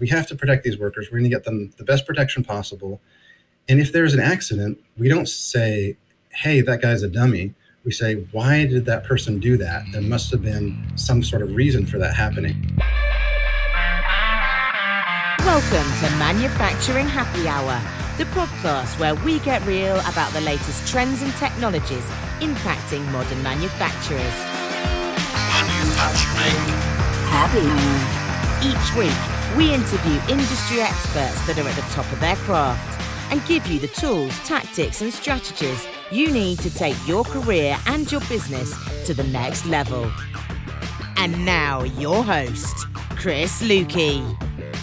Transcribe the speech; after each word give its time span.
we 0.00 0.08
have 0.08 0.26
to 0.28 0.34
protect 0.34 0.64
these 0.64 0.78
workers. 0.78 1.08
We're 1.10 1.18
going 1.18 1.30
to 1.30 1.36
get 1.36 1.44
them 1.44 1.72
the 1.76 1.84
best 1.84 2.06
protection 2.06 2.42
possible. 2.42 3.00
And 3.68 3.78
if 3.78 3.92
there's 3.92 4.14
an 4.14 4.20
accident, 4.20 4.82
we 4.96 5.08
don't 5.08 5.28
say, 5.28 5.98
hey, 6.30 6.62
that 6.62 6.80
guy's 6.80 7.02
a 7.02 7.08
dummy. 7.08 7.54
We 7.84 7.92
say, 7.92 8.14
why 8.32 8.64
did 8.66 8.86
that 8.86 9.04
person 9.04 9.38
do 9.38 9.56
that? 9.58 9.84
There 9.92 10.00
must 10.00 10.30
have 10.32 10.42
been 10.42 10.90
some 10.96 11.22
sort 11.22 11.42
of 11.42 11.54
reason 11.54 11.86
for 11.86 11.98
that 11.98 12.14
happening. 12.14 12.74
Welcome 15.40 15.90
to 16.00 16.16
Manufacturing 16.16 17.06
Happy 17.06 17.46
Hour, 17.46 17.80
the 18.16 18.24
podcast 18.32 18.98
where 18.98 19.14
we 19.16 19.38
get 19.40 19.64
real 19.66 19.96
about 20.00 20.32
the 20.32 20.40
latest 20.40 20.88
trends 20.88 21.22
and 21.22 21.32
technologies 21.34 22.04
impacting 22.40 23.04
modern 23.12 23.42
manufacturers. 23.42 24.36
Manufacturing 25.52 26.56
Happy 27.28 27.66
Hour. 27.68 28.26
Each 28.62 28.94
week, 28.94 29.39
we 29.56 29.74
interview 29.74 30.20
industry 30.28 30.80
experts 30.80 31.46
that 31.46 31.58
are 31.58 31.68
at 31.68 31.74
the 31.74 31.82
top 31.92 32.10
of 32.12 32.20
their 32.20 32.36
craft 32.36 33.00
and 33.32 33.44
give 33.46 33.66
you 33.66 33.78
the 33.78 33.88
tools, 33.88 34.36
tactics, 34.40 35.02
and 35.02 35.12
strategies 35.12 35.86
you 36.10 36.30
need 36.30 36.58
to 36.58 36.74
take 36.74 36.96
your 37.06 37.24
career 37.24 37.76
and 37.86 38.10
your 38.10 38.20
business 38.22 38.74
to 39.06 39.14
the 39.14 39.24
next 39.24 39.66
level. 39.66 40.10
And 41.16 41.44
now, 41.44 41.82
your 41.84 42.24
host, 42.24 42.86
Chris 43.10 43.62
Luecke. 43.62 44.22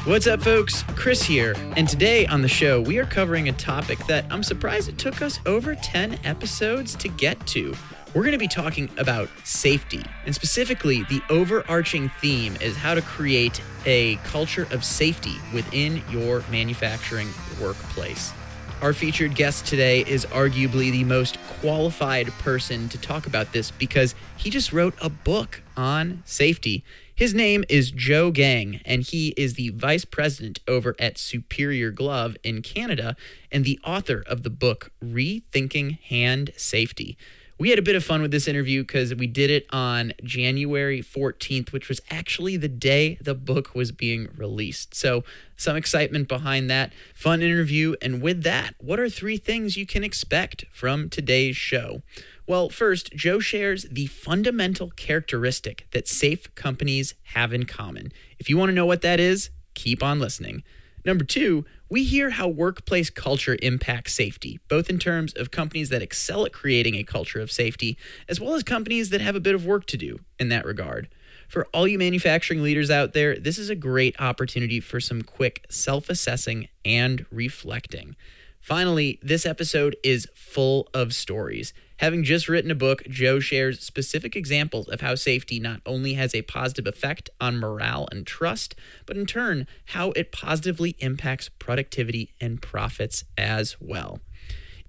What's 0.06 0.28
up, 0.28 0.42
folks? 0.42 0.84
Chris 0.96 1.22
here, 1.22 1.54
and 1.76 1.88
today 1.88 2.26
on 2.28 2.42
the 2.42 2.48
show, 2.48 2.80
we 2.82 2.98
are 2.98 3.06
covering 3.06 3.50
a 3.50 3.54
topic 3.54 4.00
that 4.08 4.26
I'm 4.30 4.44
surprised 4.44 4.88
it 4.88 4.98
took 4.98 5.22
us 5.22 5.40
over 5.46 5.76
10 5.76 6.20
episodes 6.24 6.96
to 6.96 7.10
get 7.10 7.46
to. 7.48 7.76
We're 8.18 8.24
going 8.24 8.32
to 8.32 8.40
be 8.40 8.48
talking 8.48 8.90
about 8.98 9.30
safety, 9.44 10.04
and 10.26 10.34
specifically, 10.34 11.04
the 11.04 11.22
overarching 11.30 12.10
theme 12.20 12.58
is 12.60 12.76
how 12.76 12.96
to 12.96 13.02
create 13.04 13.62
a 13.86 14.16
culture 14.24 14.68
of 14.72 14.84
safety 14.84 15.36
within 15.54 16.02
your 16.10 16.44
manufacturing 16.50 17.30
workplace. 17.62 18.34
Our 18.82 18.94
featured 18.94 19.36
guest 19.36 19.68
today 19.68 20.04
is 20.04 20.26
arguably 20.26 20.92
the 20.92 21.04
most 21.04 21.38
qualified 21.62 22.30
person 22.40 22.90
to 22.90 22.98
talk 22.98 23.28
about 23.28 23.54
this 23.54 23.70
because 23.70 24.16
he 24.36 24.50
just 24.50 24.74
wrote 24.74 24.96
a 25.00 25.10
book 25.10 25.62
on 25.76 26.24
safety. 26.26 26.84
His 27.14 27.36
name 27.36 27.66
is 27.70 27.92
Joe 27.92 28.32
Geng, 28.32 28.82
and 28.84 29.04
he 29.04 29.36
is 29.38 29.54
the 29.54 29.70
vice 29.70 30.06
president 30.06 30.60
over 30.68 30.96
at 30.98 31.20
Superior 31.20 31.92
Glove 31.92 32.36
in 32.44 32.64
Canada 32.64 33.16
and 33.52 33.64
the 33.64 33.80
author 33.84 34.24
of 34.26 34.42
the 34.42 34.50
book 34.50 34.92
Rethinking 35.04 36.00
Hand 36.00 36.52
Safety. 36.58 37.16
We 37.60 37.72
had 37.72 37.80
a 37.80 37.84
bit 37.84 37.96
of 37.96 38.04
fun 38.04 38.22
with 38.22 38.30
this 38.30 38.48
interview 38.48 38.84
because 38.84 39.16
we 39.16 39.26
did 39.26 39.50
it 39.50 39.66
on 39.72 40.14
January 40.24 41.02
14th, 41.02 41.72
which 41.72 41.90
was 41.90 42.00
actually 42.12 42.56
the 42.56 42.68
day 42.68 43.18
the 43.20 43.34
book 43.34 43.74
was 43.74 43.92
being 43.92 44.30
released. 44.36 44.94
So, 44.94 45.24
some 45.56 45.76
excitement 45.76 46.28
behind 46.28 46.70
that. 46.70 46.94
Fun 47.16 47.42
interview. 47.42 47.96
And 48.00 48.22
with 48.22 48.44
that, 48.44 48.76
what 48.78 49.00
are 49.00 49.10
three 49.10 49.38
things 49.38 49.76
you 49.76 49.88
can 49.88 50.04
expect 50.04 50.66
from 50.72 51.10
today's 51.10 51.58
show? 51.58 52.04
Well, 52.46 52.70
first, 52.70 53.12
Joe 53.16 53.40
shares 53.40 53.88
the 53.92 54.06
fundamental 54.06 54.92
characteristic 54.92 55.88
that 55.92 56.08
safe 56.08 56.54
companies 56.54 57.16
have 57.34 57.54
in 57.54 57.66
common. 57.66 58.12
If 58.38 58.52
you 58.52 58.58
want 58.58 58.70
to 58.70 58.76
know 58.76 58.86
what 58.86 59.02
that 59.02 59.20
is, 59.20 59.50
keep 59.74 60.04
on 60.04 60.20
listening. 60.20 60.62
Number 61.04 61.24
two, 61.24 61.66
we 61.90 62.04
hear 62.04 62.32
how 62.32 62.48
workplace 62.48 63.10
culture 63.10 63.58
impacts 63.62 64.14
safety, 64.14 64.60
both 64.68 64.90
in 64.90 65.00
terms 65.00 65.34
of 65.34 65.52
companies 65.52 65.90
that 65.90 66.02
excel 66.02 66.46
at 66.46 66.54
creating 66.54 66.96
a 66.96 67.04
culture 67.04 67.40
of 67.40 67.52
safety, 67.52 67.98
as 68.28 68.40
well 68.40 68.56
as 68.56 68.64
companies 68.64 69.10
that 69.10 69.22
have 69.22 69.36
a 69.36 69.40
bit 69.40 69.56
of 69.56 69.66
work 69.66 69.86
to 69.88 69.98
do 69.98 70.20
in 70.40 70.50
that 70.50 70.66
regard. 70.66 71.08
For 71.48 71.66
all 71.74 71.88
you 71.88 71.98
manufacturing 71.98 72.62
leaders 72.62 72.92
out 72.92 73.14
there, 73.14 73.38
this 73.38 73.58
is 73.58 73.70
a 73.70 73.76
great 73.76 74.20
opportunity 74.20 74.80
for 74.82 75.00
some 75.00 75.22
quick 75.22 75.66
self 75.70 76.10
assessing 76.10 76.68
and 76.84 77.26
reflecting. 77.32 78.16
Finally, 78.60 79.18
this 79.22 79.46
episode 79.46 79.96
is 80.04 80.28
full 80.36 80.90
of 80.94 81.14
stories. 81.14 81.74
Having 81.98 82.26
just 82.26 82.48
written 82.48 82.70
a 82.70 82.76
book, 82.76 83.04
Joe 83.10 83.40
shares 83.40 83.80
specific 83.80 84.36
examples 84.36 84.88
of 84.88 85.02
how 85.02 85.16
safety 85.16 85.60
not 85.60 85.82
only 85.86 86.14
has 86.14 86.36
a 86.36 86.44
positive 86.44 86.86
effect 86.86 87.30
on 87.42 87.58
morale 87.58 88.08
and 88.12 88.26
trust, 88.26 88.76
but 89.08 89.18
in 89.18 89.26
turn, 89.26 89.66
how 89.86 90.12
it 90.12 90.32
positively 90.32 90.96
impacts 91.00 91.50
productivity 91.50 92.34
and 92.40 92.62
profits 92.62 93.24
as 93.36 93.78
well. 93.80 94.20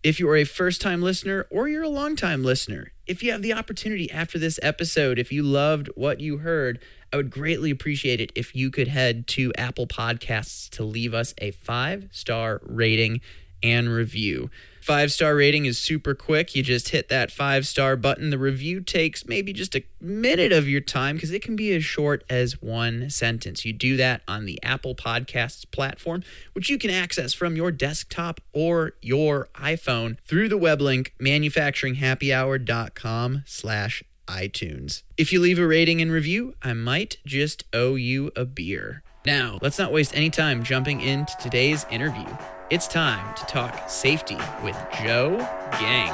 If 0.02 0.20
you 0.20 0.28
are 0.28 0.36
a 0.36 0.44
first 0.44 0.80
time 0.80 1.02
listener 1.02 1.46
or 1.50 1.66
you're 1.66 1.82
a 1.82 1.88
long 1.88 2.14
time 2.14 2.44
listener, 2.44 2.92
if 3.06 3.22
you 3.22 3.32
have 3.32 3.42
the 3.42 3.54
opportunity 3.54 4.10
after 4.10 4.38
this 4.38 4.60
episode, 4.62 5.18
if 5.18 5.32
you 5.32 5.42
loved 5.42 5.88
what 5.96 6.20
you 6.20 6.38
heard, 6.38 6.78
I 7.10 7.16
would 7.16 7.30
greatly 7.30 7.70
appreciate 7.70 8.20
it 8.20 8.30
if 8.34 8.54
you 8.54 8.70
could 8.70 8.88
head 8.88 9.26
to 9.28 9.52
Apple 9.56 9.86
Podcasts 9.86 10.68
to 10.70 10.84
leave 10.84 11.14
us 11.14 11.34
a 11.38 11.52
five 11.52 12.08
star 12.12 12.60
rating 12.64 13.22
and 13.62 13.88
review. 13.88 14.50
Five 14.88 15.12
star 15.12 15.36
rating 15.36 15.66
is 15.66 15.76
super 15.76 16.14
quick. 16.14 16.56
You 16.56 16.62
just 16.62 16.88
hit 16.88 17.10
that 17.10 17.30
five 17.30 17.66
star 17.66 17.94
button. 17.94 18.30
The 18.30 18.38
review 18.38 18.80
takes 18.80 19.26
maybe 19.26 19.52
just 19.52 19.74
a 19.74 19.84
minute 20.00 20.50
of 20.50 20.66
your 20.66 20.80
time 20.80 21.16
because 21.16 21.30
it 21.30 21.42
can 21.42 21.56
be 21.56 21.74
as 21.74 21.84
short 21.84 22.24
as 22.30 22.62
one 22.62 23.10
sentence. 23.10 23.66
You 23.66 23.74
do 23.74 23.98
that 23.98 24.22
on 24.26 24.46
the 24.46 24.58
Apple 24.62 24.94
Podcasts 24.94 25.70
platform, 25.70 26.22
which 26.54 26.70
you 26.70 26.78
can 26.78 26.88
access 26.88 27.34
from 27.34 27.54
your 27.54 27.70
desktop 27.70 28.40
or 28.54 28.94
your 29.02 29.50
iPhone 29.56 30.16
through 30.26 30.48
the 30.48 30.56
web 30.56 30.80
link 30.80 31.12
manufacturinghappyhour.com 31.20 33.42
slash 33.44 34.02
iTunes. 34.26 35.02
If 35.18 35.34
you 35.34 35.40
leave 35.40 35.58
a 35.58 35.66
rating 35.66 36.00
and 36.00 36.10
review, 36.10 36.54
I 36.62 36.72
might 36.72 37.18
just 37.26 37.64
owe 37.74 37.96
you 37.96 38.32
a 38.34 38.46
beer. 38.46 39.02
Now, 39.26 39.58
let's 39.60 39.78
not 39.78 39.92
waste 39.92 40.16
any 40.16 40.30
time 40.30 40.62
jumping 40.62 41.02
into 41.02 41.34
today's 41.42 41.84
interview. 41.90 42.24
It's 42.70 42.86
time 42.86 43.34
to 43.36 43.46
talk 43.46 43.88
safety 43.88 44.36
with 44.62 44.76
Joe 45.02 45.38
Geng. 45.70 46.12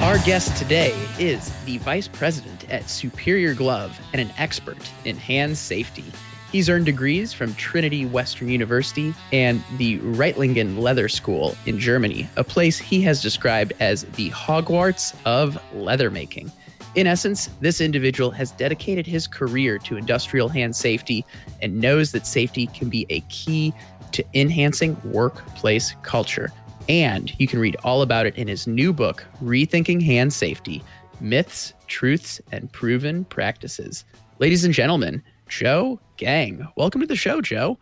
Our 0.00 0.16
guest 0.24 0.56
today 0.56 0.94
is 1.18 1.52
the 1.66 1.76
vice 1.76 2.08
president 2.08 2.70
at 2.70 2.88
Superior 2.88 3.52
Glove 3.52 4.00
and 4.14 4.22
an 4.22 4.32
expert 4.38 4.78
in 5.04 5.18
hand 5.18 5.58
safety. 5.58 6.04
He's 6.50 6.70
earned 6.70 6.86
degrees 6.86 7.34
from 7.34 7.54
Trinity 7.56 8.06
Western 8.06 8.48
University 8.48 9.14
and 9.30 9.62
the 9.76 9.98
Reutlingen 9.98 10.78
Leather 10.78 11.10
School 11.10 11.54
in 11.66 11.78
Germany, 11.78 12.30
a 12.36 12.44
place 12.44 12.78
he 12.78 13.02
has 13.02 13.20
described 13.20 13.74
as 13.78 14.04
the 14.04 14.30
Hogwarts 14.30 15.14
of 15.26 15.62
leather 15.74 16.10
making. 16.10 16.50
In 16.96 17.06
essence, 17.06 17.50
this 17.60 17.82
individual 17.82 18.30
has 18.30 18.52
dedicated 18.52 19.06
his 19.06 19.26
career 19.26 19.76
to 19.80 19.98
industrial 19.98 20.48
hand 20.48 20.74
safety 20.74 21.26
and 21.60 21.78
knows 21.78 22.10
that 22.12 22.26
safety 22.26 22.68
can 22.68 22.88
be 22.88 23.04
a 23.10 23.20
key 23.28 23.74
to 24.12 24.24
enhancing 24.32 24.96
workplace 25.04 25.94
culture. 26.02 26.50
And 26.88 27.38
you 27.38 27.46
can 27.46 27.58
read 27.58 27.76
all 27.84 28.00
about 28.00 28.24
it 28.24 28.34
in 28.36 28.48
his 28.48 28.66
new 28.66 28.94
book, 28.94 29.26
Rethinking 29.42 30.02
Hand 30.02 30.32
Safety 30.32 30.82
Myths, 31.20 31.74
Truths, 31.86 32.40
and 32.50 32.72
Proven 32.72 33.26
Practices. 33.26 34.06
Ladies 34.38 34.64
and 34.64 34.72
gentlemen, 34.72 35.22
Joe 35.48 36.00
Geng. 36.16 36.66
Welcome 36.76 37.02
to 37.02 37.06
the 37.06 37.16
show, 37.16 37.42
Joe. 37.42 37.78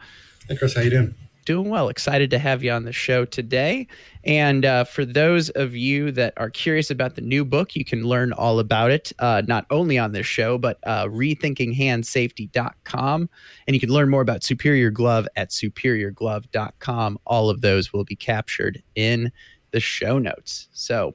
Hey, 0.49 0.57
Chris, 0.57 0.75
how 0.75 0.83
you 0.83 0.91
doing? 0.91 1.15
Doing 1.45 1.69
well. 1.69 1.91
Excited 1.91 2.31
to 2.31 2.39
have 2.39 2.65
you 2.65 2.73
on 2.73 2.85
the 2.85 2.93
show 2.93 3.27
today. 3.27 3.87
And 4.25 4.65
uh, 4.65 4.85
for 4.85 5.05
those 5.05 5.51
of 5.51 5.77
you 5.77 6.11
that 6.13 6.33
are 6.39 6.49
curious 6.49 6.91
about 6.91 7.17
the 7.17 7.21
new 7.21 7.45
book, 7.45 7.77
you 7.77 7.85
can 7.85 8.05
learn 8.05 8.33
all 8.33 8.59
about 8.59 8.91
it, 8.91 9.13
uh, 9.19 9.43
not 9.47 9.67
only 9.69 9.99
on 9.99 10.13
this 10.13 10.27
show, 10.27 10.57
but 10.57 10.79
uh, 10.85 11.05
rethinkinghandsafety.com. 11.07 13.29
And 13.67 13.75
you 13.75 13.81
can 13.81 13.91
learn 13.91 14.09
more 14.09 14.23
about 14.23 14.43
Superior 14.43 14.91
Glove 14.91 15.29
at 15.37 15.51
superiorglove.com. 15.51 17.19
All 17.27 17.51
of 17.51 17.61
those 17.61 17.93
will 17.93 18.05
be 18.05 18.17
captured 18.17 18.83
in 18.95 19.31
the 19.73 19.81
show 19.81 20.19
notes. 20.19 20.69
So, 20.73 21.15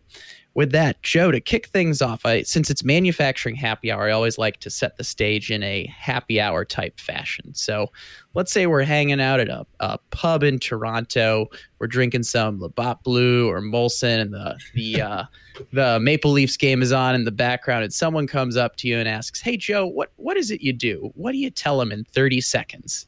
with 0.60 0.74
that, 0.74 1.02
Joe, 1.04 1.32
to 1.32 1.40
kick 1.40 1.68
things 1.68 2.02
off, 2.02 2.26
I, 2.26 2.42
since 2.42 2.70
it's 2.70 2.84
manufacturing 2.84 3.56
happy 3.56 3.94
hour, 3.94 4.10
I 4.10 4.12
always 4.12 4.38
like 4.38 4.60
to 4.60 4.70
set 4.70 4.98
the 4.98 5.06
stage 5.06 5.52
in 5.52 5.64
a 5.64 5.86
happy 5.86 6.42
hour 6.42 6.66
type 6.66 7.00
fashion. 7.00 7.56
So 7.56 7.94
let's 8.34 8.52
say 8.52 8.68
we're 8.68 8.84
hanging 8.84 9.22
out 9.22 9.40
at 9.40 9.48
a, 9.48 9.66
a 9.80 9.98
pub 10.10 10.44
in 10.44 10.60
Toronto, 10.60 11.48
we're 11.80 11.88
drinking 11.88 12.24
some 12.24 12.60
Labatt 12.60 13.04
Blue 13.04 13.50
or 13.50 13.62
Molson, 13.62 14.20
and 14.20 14.34
the 14.34 14.60
the 14.74 15.02
uh, 15.02 15.24
the 15.72 15.98
Maple 16.02 16.32
Leafs 16.32 16.58
game 16.58 16.82
is 16.82 16.92
on 16.92 17.16
in 17.16 17.24
the 17.24 17.32
background, 17.32 17.86
and 17.86 17.94
someone 17.94 18.28
comes 18.28 18.58
up 18.58 18.76
to 18.80 18.90
you 18.90 18.98
and 18.98 19.08
asks, 19.08 19.40
"Hey, 19.40 19.56
Joe, 19.56 19.88
what 19.88 20.12
what 20.18 20.36
is 20.36 20.52
it 20.52 20.60
you 20.60 20.74
do? 20.74 21.10
What 21.16 21.32
do 21.32 21.38
you 21.38 21.52
tell 21.52 21.80
them 21.80 21.94
in 21.94 22.04
thirty 22.04 22.42
seconds?" 22.42 23.08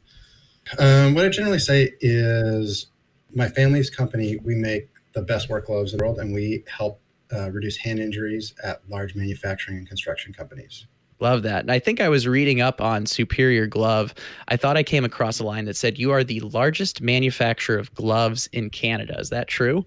Um, 0.79 1.15
what 1.15 1.25
I 1.25 1.27
generally 1.27 1.59
say 1.59 1.95
is 1.99 2.87
my 3.35 3.49
family's 3.49 3.89
company, 3.89 4.37
we 4.41 4.55
make 4.55 4.87
the 5.11 5.21
best 5.21 5.49
work 5.49 5.65
gloves 5.65 5.91
in 5.91 5.97
the 5.97 6.05
world, 6.05 6.17
and 6.17 6.33
we 6.33 6.63
help 6.69 7.01
uh, 7.33 7.51
reduce 7.51 7.77
hand 7.77 7.99
injuries 7.99 8.53
at 8.63 8.81
large 8.89 9.15
manufacturing 9.15 9.77
and 9.77 9.87
construction 9.87 10.33
companies. 10.33 10.85
Love 11.19 11.43
that. 11.43 11.61
And 11.61 11.71
I 11.71 11.77
think 11.77 12.01
I 12.01 12.09
was 12.09 12.27
reading 12.27 12.61
up 12.61 12.81
on 12.81 13.05
Superior 13.05 13.67
Glove. 13.67 14.13
I 14.47 14.57
thought 14.57 14.75
I 14.75 14.81
came 14.81 15.05
across 15.05 15.39
a 15.39 15.43
line 15.43 15.65
that 15.65 15.75
said 15.75 15.99
you 15.99 16.11
are 16.11 16.23
the 16.23 16.39
largest 16.39 16.99
manufacturer 16.99 17.77
of 17.77 17.93
gloves 17.93 18.47
in 18.53 18.71
Canada. 18.71 19.19
Is 19.19 19.29
that 19.29 19.47
true? 19.47 19.85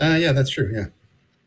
Uh, 0.00 0.16
yeah, 0.18 0.32
that's 0.32 0.50
true. 0.50 0.72
Yeah. 0.74 0.86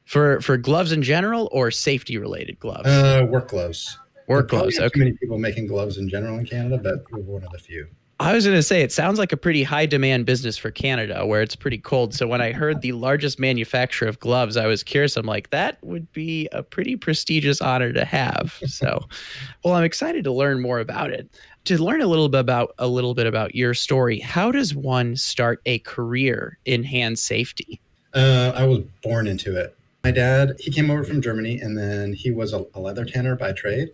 For 0.05 0.39
for 0.39 0.55
gloves 0.55 0.91
in 0.91 1.01
general 1.01 1.49
or 1.51 1.71
safety 1.71 2.17
related 2.17 2.59
gloves? 2.59 2.87
Uh, 2.87 3.25
work 3.27 3.49
gloves. 3.49 3.97
Work 4.27 4.49
gloves. 4.49 4.79
Okay. 4.79 4.89
Too 4.89 4.99
many 4.99 5.13
people 5.13 5.37
making 5.37 5.67
gloves 5.67 5.97
in 5.97 6.07
general 6.07 6.37
in 6.37 6.45
Canada, 6.45 6.77
but 6.77 7.03
we're 7.11 7.21
one 7.21 7.43
of 7.43 7.51
the 7.51 7.59
few. 7.59 7.87
I 8.19 8.33
was 8.33 8.45
going 8.45 8.57
to 8.57 8.63
say, 8.63 8.81
it 8.81 8.91
sounds 8.91 9.19
like 9.19 9.31
a 9.31 9.37
pretty 9.37 9.61
high 9.61 9.85
demand 9.85 10.25
business 10.25 10.57
for 10.57 10.71
Canada 10.71 11.23
where 11.25 11.43
it's 11.43 11.55
pretty 11.55 11.77
cold. 11.77 12.15
So 12.15 12.27
when 12.27 12.41
I 12.41 12.51
heard 12.51 12.81
the 12.81 12.93
largest 12.93 13.39
manufacturer 13.39 14.07
of 14.07 14.19
gloves, 14.19 14.57
I 14.57 14.65
was 14.65 14.81
curious. 14.81 15.17
I'm 15.17 15.27
like, 15.27 15.51
that 15.51 15.77
would 15.83 16.11
be 16.13 16.49
a 16.51 16.63
pretty 16.63 16.95
prestigious 16.95 17.61
honor 17.61 17.93
to 17.93 18.03
have. 18.05 18.59
So, 18.65 19.01
well, 19.63 19.75
I'm 19.75 19.83
excited 19.83 20.23
to 20.23 20.31
learn 20.31 20.61
more 20.61 20.79
about 20.79 21.11
it. 21.11 21.29
To 21.65 21.77
learn 21.77 22.01
a 22.01 22.07
little 22.07 22.29
bit 22.29 22.39
about 22.39 22.73
a 22.79 22.87
little 22.87 23.13
bit 23.13 23.27
about 23.27 23.53
your 23.53 23.73
story, 23.73 24.19
how 24.19 24.51
does 24.51 24.73
one 24.73 25.15
start 25.15 25.61
a 25.65 25.79
career 25.79 26.57
in 26.65 26.83
hand 26.83 27.19
safety? 27.19 27.81
Uh, 28.13 28.53
I 28.55 28.65
was 28.65 28.79
born 29.03 29.27
into 29.27 29.55
it. 29.55 29.77
My 30.03 30.11
dad, 30.11 30.55
he 30.59 30.71
came 30.71 30.89
over 30.89 31.03
from 31.03 31.21
Germany, 31.21 31.59
and 31.59 31.77
then 31.77 32.13
he 32.13 32.31
was 32.31 32.53
a, 32.53 32.65
a 32.73 32.79
leather 32.79 33.03
tanner 33.03 33.35
by 33.35 33.51
trade, 33.51 33.89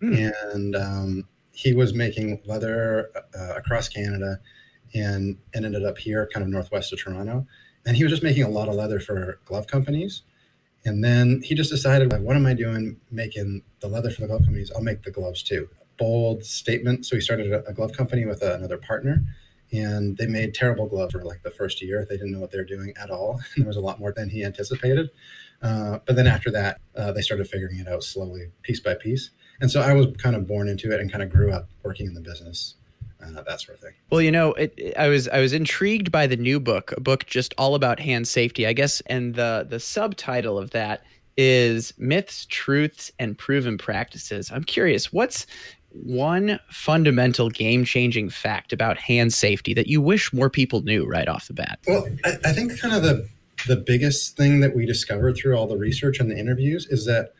mm. 0.00 0.32
and 0.54 0.74
um, 0.74 1.28
he 1.58 1.74
was 1.74 1.92
making 1.92 2.40
leather 2.44 3.10
uh, 3.36 3.54
across 3.56 3.88
Canada 3.88 4.38
and, 4.94 5.36
and 5.52 5.64
ended 5.64 5.84
up 5.84 5.98
here, 5.98 6.28
kind 6.32 6.44
of 6.44 6.48
northwest 6.48 6.92
of 6.92 7.00
Toronto. 7.00 7.48
And 7.84 7.96
he 7.96 8.04
was 8.04 8.12
just 8.12 8.22
making 8.22 8.44
a 8.44 8.48
lot 8.48 8.68
of 8.68 8.76
leather 8.76 9.00
for 9.00 9.40
glove 9.44 9.66
companies. 9.66 10.22
And 10.84 11.02
then 11.02 11.42
he 11.42 11.56
just 11.56 11.70
decided, 11.70 12.12
like, 12.12 12.20
what 12.20 12.36
am 12.36 12.46
I 12.46 12.54
doing 12.54 13.00
making 13.10 13.62
the 13.80 13.88
leather 13.88 14.08
for 14.08 14.20
the 14.20 14.28
glove 14.28 14.42
companies? 14.44 14.70
I'll 14.70 14.84
make 14.84 15.02
the 15.02 15.10
gloves 15.10 15.42
too. 15.42 15.68
Bold 15.96 16.44
statement. 16.44 17.06
So 17.06 17.16
he 17.16 17.20
started 17.20 17.52
a, 17.52 17.72
glove 17.72 17.92
company 17.92 18.24
with 18.24 18.40
a, 18.40 18.54
another 18.54 18.78
partner 18.78 19.24
and 19.72 20.16
they 20.16 20.28
made 20.28 20.54
terrible 20.54 20.86
gloves 20.86 21.12
for 21.12 21.24
like 21.24 21.42
the 21.42 21.50
first 21.50 21.82
year. 21.82 22.06
They 22.08 22.16
didn't 22.16 22.30
know 22.30 22.40
what 22.40 22.52
they 22.52 22.58
were 22.58 22.64
doing 22.64 22.94
at 23.02 23.10
all. 23.10 23.40
there 23.56 23.66
was 23.66 23.76
a 23.76 23.80
lot 23.80 23.98
more 23.98 24.12
than 24.12 24.30
he 24.30 24.44
anticipated. 24.44 25.10
Uh, 25.60 25.98
but 26.06 26.14
then 26.14 26.28
after 26.28 26.52
that, 26.52 26.80
uh, 26.96 27.10
they 27.10 27.20
started 27.20 27.48
figuring 27.48 27.80
it 27.80 27.88
out 27.88 28.04
slowly, 28.04 28.52
piece 28.62 28.78
by 28.78 28.94
piece 28.94 29.30
and 29.60 29.70
so 29.70 29.80
I 29.80 29.92
was 29.92 30.06
kind 30.18 30.36
of 30.36 30.46
born 30.46 30.68
into 30.68 30.92
it 30.92 31.00
and 31.00 31.10
kind 31.10 31.22
of 31.22 31.30
grew 31.30 31.52
up 31.52 31.68
working 31.82 32.06
in 32.06 32.14
the 32.14 32.20
business. 32.20 32.74
Uh, 33.20 33.42
that 33.42 33.60
sort 33.60 33.76
of 33.76 33.82
thing. 33.82 33.94
Well, 34.10 34.22
you 34.22 34.30
know, 34.30 34.52
it, 34.54 34.72
it, 34.76 34.96
I 34.96 35.08
was 35.08 35.28
I 35.28 35.40
was 35.40 35.52
intrigued 35.52 36.12
by 36.12 36.28
the 36.28 36.36
new 36.36 36.60
book, 36.60 36.92
a 36.96 37.00
book 37.00 37.26
just 37.26 37.52
all 37.58 37.74
about 37.74 37.98
hand 37.98 38.28
safety, 38.28 38.66
I 38.66 38.72
guess, 38.72 39.00
and 39.06 39.34
the 39.34 39.66
the 39.68 39.80
subtitle 39.80 40.56
of 40.56 40.70
that 40.70 41.02
is 41.36 41.92
myths, 41.98 42.46
truths, 42.48 43.10
and 43.18 43.36
proven 43.36 43.76
practices. 43.76 44.50
I'm 44.52 44.64
curious, 44.64 45.12
what's 45.12 45.46
one 45.90 46.60
fundamental 46.70 47.48
game 47.48 47.84
changing 47.84 48.28
fact 48.28 48.72
about 48.72 48.98
hand 48.98 49.32
safety 49.32 49.74
that 49.74 49.86
you 49.86 50.00
wish 50.00 50.32
more 50.32 50.50
people 50.50 50.82
knew 50.82 51.06
right 51.06 51.28
off 51.28 51.48
the 51.48 51.54
bat? 51.54 51.78
Well, 51.86 52.06
I, 52.24 52.36
I 52.44 52.52
think 52.52 52.78
kind 52.78 52.94
of 52.94 53.02
the 53.02 53.28
the 53.66 53.76
biggest 53.76 54.36
thing 54.36 54.60
that 54.60 54.76
we 54.76 54.86
discovered 54.86 55.36
through 55.36 55.56
all 55.56 55.66
the 55.66 55.76
research 55.76 56.20
and 56.20 56.30
the 56.30 56.38
interviews 56.38 56.86
is 56.86 57.04
that 57.06 57.32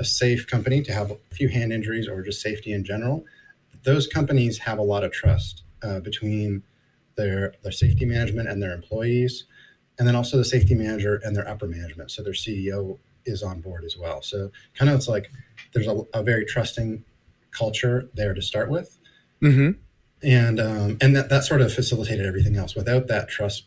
a 0.00 0.04
safe 0.04 0.46
company 0.46 0.82
to 0.82 0.92
have 0.92 1.10
a 1.10 1.16
few 1.30 1.48
hand 1.48 1.72
injuries 1.72 2.08
or 2.08 2.22
just 2.22 2.40
safety 2.40 2.72
in 2.72 2.84
general, 2.84 3.24
those 3.84 4.06
companies 4.06 4.58
have 4.58 4.78
a 4.78 4.82
lot 4.82 5.04
of 5.04 5.12
trust 5.12 5.62
uh, 5.82 6.00
between 6.00 6.62
their 7.16 7.54
their 7.62 7.72
safety 7.72 8.04
management 8.04 8.48
and 8.48 8.62
their 8.62 8.72
employees, 8.72 9.44
and 9.98 10.08
then 10.08 10.16
also 10.16 10.36
the 10.36 10.44
safety 10.44 10.74
manager 10.74 11.20
and 11.22 11.36
their 11.36 11.48
upper 11.48 11.66
management. 11.66 12.10
So 12.10 12.22
their 12.22 12.32
CEO 12.32 12.98
is 13.24 13.42
on 13.42 13.60
board 13.60 13.84
as 13.84 13.96
well. 13.96 14.22
So 14.22 14.50
kind 14.74 14.90
of 14.90 14.96
it's 14.96 15.08
like 15.08 15.30
there's 15.72 15.86
a, 15.86 16.02
a 16.12 16.22
very 16.22 16.44
trusting 16.44 17.04
culture 17.52 18.08
there 18.14 18.34
to 18.34 18.42
start 18.42 18.70
with, 18.70 18.98
mm-hmm. 19.42 19.78
and 20.22 20.60
um, 20.60 20.96
and 21.00 21.14
that 21.14 21.28
that 21.28 21.44
sort 21.44 21.60
of 21.60 21.72
facilitated 21.72 22.26
everything 22.26 22.56
else. 22.56 22.74
Without 22.74 23.06
that 23.08 23.28
trust 23.28 23.66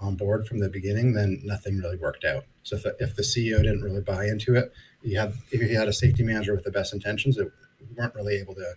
on 0.00 0.16
board 0.16 0.46
from 0.46 0.60
the 0.60 0.68
beginning, 0.68 1.12
then 1.12 1.40
nothing 1.44 1.76
really 1.76 1.96
worked 1.96 2.24
out. 2.24 2.44
So 2.62 2.76
if 2.76 2.82
the, 2.82 2.96
if 2.98 3.14
the 3.14 3.22
CEO 3.22 3.58
didn't 3.58 3.82
really 3.82 4.00
buy 4.00 4.24
into 4.24 4.54
it, 4.54 4.72
you 5.06 5.18
had 5.18 5.34
if 5.50 5.60
you 5.60 5.78
had 5.78 5.88
a 5.88 5.92
safety 5.92 6.22
manager 6.22 6.54
with 6.54 6.64
the 6.64 6.70
best 6.70 6.92
intentions, 6.92 7.38
it 7.38 7.50
weren't 7.94 8.14
really 8.14 8.36
able 8.36 8.54
to 8.54 8.74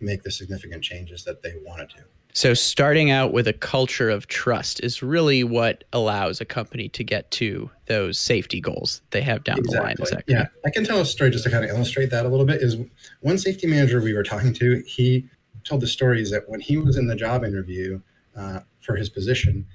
make 0.00 0.22
the 0.22 0.30
significant 0.30 0.82
changes 0.82 1.24
that 1.24 1.42
they 1.42 1.54
wanted 1.64 1.90
to. 1.90 1.98
So 2.32 2.52
starting 2.52 3.10
out 3.10 3.32
with 3.32 3.48
a 3.48 3.54
culture 3.54 4.10
of 4.10 4.26
trust 4.26 4.80
is 4.84 5.02
really 5.02 5.42
what 5.42 5.84
allows 5.94 6.38
a 6.38 6.44
company 6.44 6.88
to 6.90 7.02
get 7.02 7.30
to 7.30 7.70
those 7.86 8.18
safety 8.18 8.60
goals 8.60 9.00
they 9.10 9.22
have 9.22 9.42
down 9.42 9.58
exactly. 9.58 9.76
the 9.78 9.82
line. 9.82 9.96
Is 10.00 10.10
that 10.10 10.24
yeah, 10.26 10.46
I 10.64 10.70
can 10.70 10.84
tell 10.84 11.00
a 11.00 11.06
story 11.06 11.30
just 11.30 11.44
to 11.44 11.50
kind 11.50 11.64
of 11.64 11.70
illustrate 11.70 12.10
that 12.10 12.26
a 12.26 12.28
little 12.28 12.44
bit. 12.44 12.62
Is 12.62 12.76
one 13.20 13.38
safety 13.38 13.66
manager 13.66 14.02
we 14.02 14.12
were 14.12 14.22
talking 14.22 14.52
to, 14.54 14.82
he 14.86 15.28
told 15.64 15.80
the 15.80 15.86
stories 15.86 16.30
that 16.30 16.48
when 16.48 16.60
he 16.60 16.76
was 16.76 16.96
in 16.96 17.06
the 17.06 17.16
job 17.16 17.42
interview 17.42 18.00
uh, 18.36 18.60
for 18.80 18.96
his 18.96 19.08
position, 19.08 19.66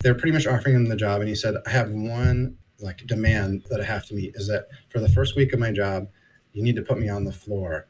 they're 0.00 0.14
pretty 0.14 0.32
much 0.32 0.46
offering 0.46 0.74
him 0.74 0.86
the 0.86 0.96
job, 0.96 1.20
and 1.20 1.28
he 1.28 1.34
said, 1.34 1.54
"I 1.66 1.70
have 1.70 1.90
one 1.92 2.56
like 2.80 3.06
demand 3.06 3.64
that 3.70 3.80
I 3.80 3.84
have 3.84 4.06
to 4.06 4.14
meet 4.14 4.34
is 4.36 4.46
that 4.48 4.68
for 4.88 5.00
the 5.00 5.08
first 5.08 5.36
week 5.36 5.52
of 5.52 5.58
my 5.58 5.72
job, 5.72 6.08
you 6.52 6.62
need 6.62 6.76
to 6.76 6.82
put 6.82 6.98
me 6.98 7.08
on 7.08 7.24
the 7.24 7.32
floor 7.32 7.86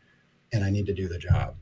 and 0.52 0.64
I 0.64 0.70
need 0.70 0.86
to 0.86 0.94
do 0.94 1.08
the 1.08 1.18
job. 1.18 1.54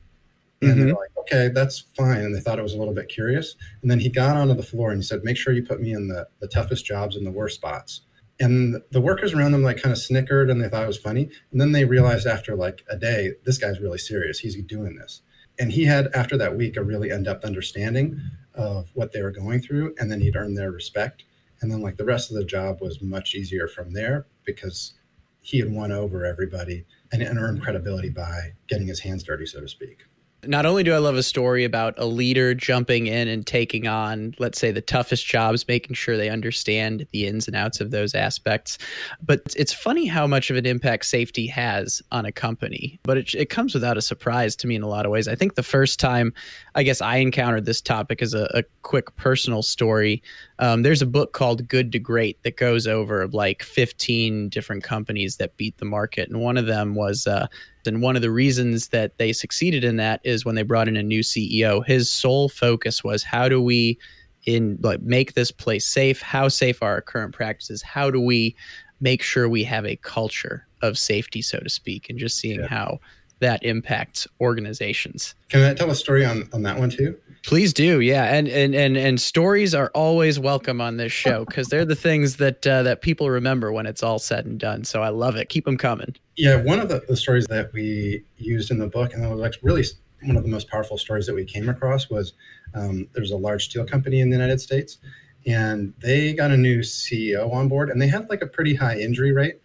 And 0.61 0.71
mm-hmm. 0.71 0.85
they're 0.85 0.95
like, 0.95 1.17
okay, 1.19 1.49
that's 1.53 1.85
fine. 1.95 2.21
And 2.21 2.35
they 2.35 2.39
thought 2.39 2.57
it 2.57 2.63
was 2.63 2.73
a 2.73 2.77
little 2.77 2.93
bit 2.93 3.09
curious. 3.09 3.55
And 3.81 3.91
then 3.91 3.99
he 3.99 4.09
got 4.09 4.35
onto 4.35 4.55
the 4.55 4.63
floor 4.63 4.91
and 4.91 4.99
he 4.99 5.03
said, 5.03 5.23
make 5.23 5.37
sure 5.37 5.53
you 5.53 5.63
put 5.63 5.81
me 5.81 5.91
in 5.91 6.07
the, 6.07 6.27
the 6.39 6.47
toughest 6.47 6.85
jobs 6.85 7.15
and 7.15 7.25
the 7.25 7.31
worst 7.31 7.55
spots. 7.55 8.01
And 8.39 8.81
the 8.91 9.01
workers 9.01 9.33
around 9.33 9.51
them 9.51 9.63
like 9.63 9.81
kind 9.81 9.91
of 9.91 9.99
snickered 9.99 10.49
and 10.49 10.61
they 10.61 10.69
thought 10.69 10.83
it 10.83 10.87
was 10.87 10.97
funny. 10.97 11.29
And 11.51 11.61
then 11.61 11.73
they 11.73 11.85
realized 11.85 12.27
after 12.27 12.55
like 12.55 12.83
a 12.89 12.97
day, 12.97 13.33
this 13.45 13.57
guy's 13.57 13.79
really 13.79 13.97
serious. 13.97 14.39
He's 14.39 14.61
doing 14.63 14.95
this. 14.95 15.21
And 15.59 15.71
he 15.71 15.85
had, 15.85 16.09
after 16.13 16.37
that 16.37 16.55
week, 16.55 16.77
a 16.77 16.83
really 16.83 17.09
in 17.09 17.23
depth 17.23 17.43
understanding 17.43 18.19
of 18.53 18.89
what 18.93 19.11
they 19.11 19.21
were 19.21 19.31
going 19.31 19.59
through. 19.59 19.95
And 19.99 20.11
then 20.11 20.21
he'd 20.21 20.35
earned 20.35 20.57
their 20.57 20.71
respect 20.71 21.23
and 21.61 21.71
then 21.71 21.81
like 21.81 21.97
the 21.97 22.05
rest 22.05 22.29
of 22.31 22.37
the 22.37 22.45
job 22.45 22.81
was 22.81 23.01
much 23.01 23.35
easier 23.35 23.67
from 23.67 23.93
there 23.93 24.27
because 24.45 24.93
he 25.41 25.59
had 25.59 25.71
won 25.71 25.91
over 25.91 26.25
everybody 26.25 26.85
and, 27.11 27.21
earned 27.21 27.61
credibility 27.61 28.09
by 28.09 28.53
getting 28.67 28.87
his 28.87 28.99
hands 28.99 29.23
dirty 29.23 29.45
so 29.45 29.61
to 29.61 29.67
speak 29.67 30.05
not 30.47 30.65
only 30.65 30.83
do 30.83 30.93
I 30.93 30.97
love 30.97 31.15
a 31.15 31.23
story 31.23 31.63
about 31.63 31.93
a 31.97 32.05
leader 32.05 32.53
jumping 32.53 33.07
in 33.07 33.27
and 33.27 33.45
taking 33.45 33.87
on, 33.87 34.33
let's 34.39 34.59
say, 34.59 34.71
the 34.71 34.81
toughest 34.81 35.25
jobs, 35.25 35.67
making 35.67 35.95
sure 35.95 36.17
they 36.17 36.29
understand 36.29 37.05
the 37.11 37.27
ins 37.27 37.47
and 37.47 37.55
outs 37.55 37.79
of 37.79 37.91
those 37.91 38.15
aspects, 38.15 38.77
but 39.23 39.41
it's 39.55 39.73
funny 39.73 40.05
how 40.05 40.27
much 40.27 40.49
of 40.49 40.57
an 40.57 40.65
impact 40.65 41.05
safety 41.05 41.47
has 41.47 42.01
on 42.11 42.25
a 42.25 42.31
company. 42.31 42.99
But 43.03 43.17
it, 43.17 43.35
it 43.35 43.49
comes 43.49 43.73
without 43.73 43.97
a 43.97 44.01
surprise 44.01 44.55
to 44.57 44.67
me 44.67 44.75
in 44.75 44.83
a 44.83 44.87
lot 44.87 45.05
of 45.05 45.11
ways. 45.11 45.27
I 45.27 45.35
think 45.35 45.55
the 45.55 45.63
first 45.63 45.99
time 45.99 46.33
I 46.77 46.83
guess 46.83 47.01
I 47.01 47.17
encountered 47.17 47.65
this 47.65 47.81
topic 47.81 48.21
as 48.21 48.35
a, 48.35 48.47
a 48.53 48.63
quick 48.83 49.15
personal 49.15 49.63
story. 49.63 50.21
Um, 50.59 50.83
there's 50.83 51.01
a 51.01 51.07
book 51.07 51.33
called 51.33 51.67
Good 51.67 51.91
to 51.93 51.99
Great 51.99 52.41
that 52.43 52.55
goes 52.55 52.85
over 52.85 53.27
like 53.27 53.63
15 53.63 54.49
different 54.49 54.83
companies 54.83 55.37
that 55.37 55.57
beat 55.57 55.77
the 55.79 55.85
market. 55.85 56.29
And 56.29 56.39
one 56.39 56.55
of 56.55 56.67
them 56.67 56.93
was, 56.93 57.25
uh, 57.25 57.47
and 57.87 58.01
one 58.01 58.15
of 58.15 58.21
the 58.21 58.31
reasons 58.31 58.89
that 58.89 59.17
they 59.17 59.33
succeeded 59.33 59.83
in 59.83 59.97
that 59.97 60.21
is 60.23 60.45
when 60.45 60.55
they 60.55 60.63
brought 60.63 60.87
in 60.87 60.97
a 60.97 61.03
new 61.03 61.21
CEO. 61.21 61.85
His 61.85 62.11
sole 62.11 62.49
focus 62.49 63.03
was 63.03 63.23
how 63.23 63.49
do 63.49 63.61
we 63.61 63.97
in 64.45 64.77
like 64.81 65.01
make 65.01 65.33
this 65.33 65.51
place 65.51 65.85
safe? 65.85 66.21
How 66.21 66.47
safe 66.47 66.81
are 66.81 66.91
our 66.91 67.01
current 67.01 67.33
practices? 67.33 67.81
How 67.81 68.11
do 68.11 68.21
we 68.21 68.55
make 68.99 69.21
sure 69.21 69.49
we 69.49 69.63
have 69.63 69.85
a 69.85 69.95
culture 69.97 70.67
of 70.81 70.97
safety, 70.97 71.41
so 71.41 71.59
to 71.59 71.69
speak, 71.69 72.09
and 72.09 72.19
just 72.19 72.37
seeing 72.37 72.59
yeah. 72.59 72.67
how 72.67 72.99
that 73.39 73.63
impacts 73.63 74.27
organizations. 74.41 75.35
Can 75.49 75.61
I 75.61 75.73
tell 75.73 75.91
a 75.91 75.95
story 75.95 76.25
on, 76.25 76.49
on 76.53 76.63
that 76.63 76.79
one 76.79 76.89
too? 76.89 77.17
Please 77.47 77.71
do, 77.71 78.01
yeah. 78.01 78.25
And 78.25 78.49
and 78.49 78.75
and 78.75 78.97
and 78.97 79.21
stories 79.21 79.73
are 79.73 79.89
always 79.95 80.37
welcome 80.37 80.81
on 80.81 80.97
this 80.97 81.13
show 81.13 81.45
because 81.45 81.69
they're 81.69 81.85
the 81.85 81.95
things 81.95 82.35
that 82.35 82.67
uh, 82.67 82.83
that 82.83 83.01
people 83.01 83.29
remember 83.29 83.71
when 83.71 83.85
it's 83.85 84.03
all 84.03 84.19
said 84.19 84.45
and 84.45 84.59
done. 84.59 84.83
So 84.83 85.01
I 85.01 85.09
love 85.09 85.37
it. 85.37 85.47
Keep 85.47 85.63
them 85.63 85.77
coming. 85.77 86.13
Yeah, 86.35 86.57
one 86.57 86.81
of 86.81 86.89
the, 86.89 87.05
the 87.07 87.15
stories 87.15 87.47
that 87.47 87.71
we 87.71 88.25
used 88.35 88.69
in 88.69 88.79
the 88.79 88.87
book, 88.87 89.13
and 89.13 89.23
it 89.23 89.29
was 89.29 89.39
like 89.39 89.53
really 89.61 89.85
one 90.23 90.35
of 90.35 90.43
the 90.43 90.49
most 90.49 90.67
powerful 90.67 90.97
stories 90.97 91.25
that 91.25 91.35
we 91.35 91.45
came 91.45 91.69
across 91.69 92.09
was 92.09 92.33
um, 92.73 93.07
there's 93.13 93.31
a 93.31 93.37
large 93.37 93.63
steel 93.63 93.85
company 93.85 94.19
in 94.19 94.29
the 94.29 94.35
United 94.35 94.59
States, 94.59 94.97
and 95.45 95.93
they 95.99 96.33
got 96.33 96.51
a 96.51 96.57
new 96.57 96.79
CEO 96.79 97.49
on 97.53 97.69
board, 97.69 97.89
and 97.89 98.01
they 98.01 98.09
had 98.09 98.29
like 98.29 98.41
a 98.41 98.47
pretty 98.47 98.75
high 98.75 98.99
injury 98.99 99.31
rate. 99.31 99.61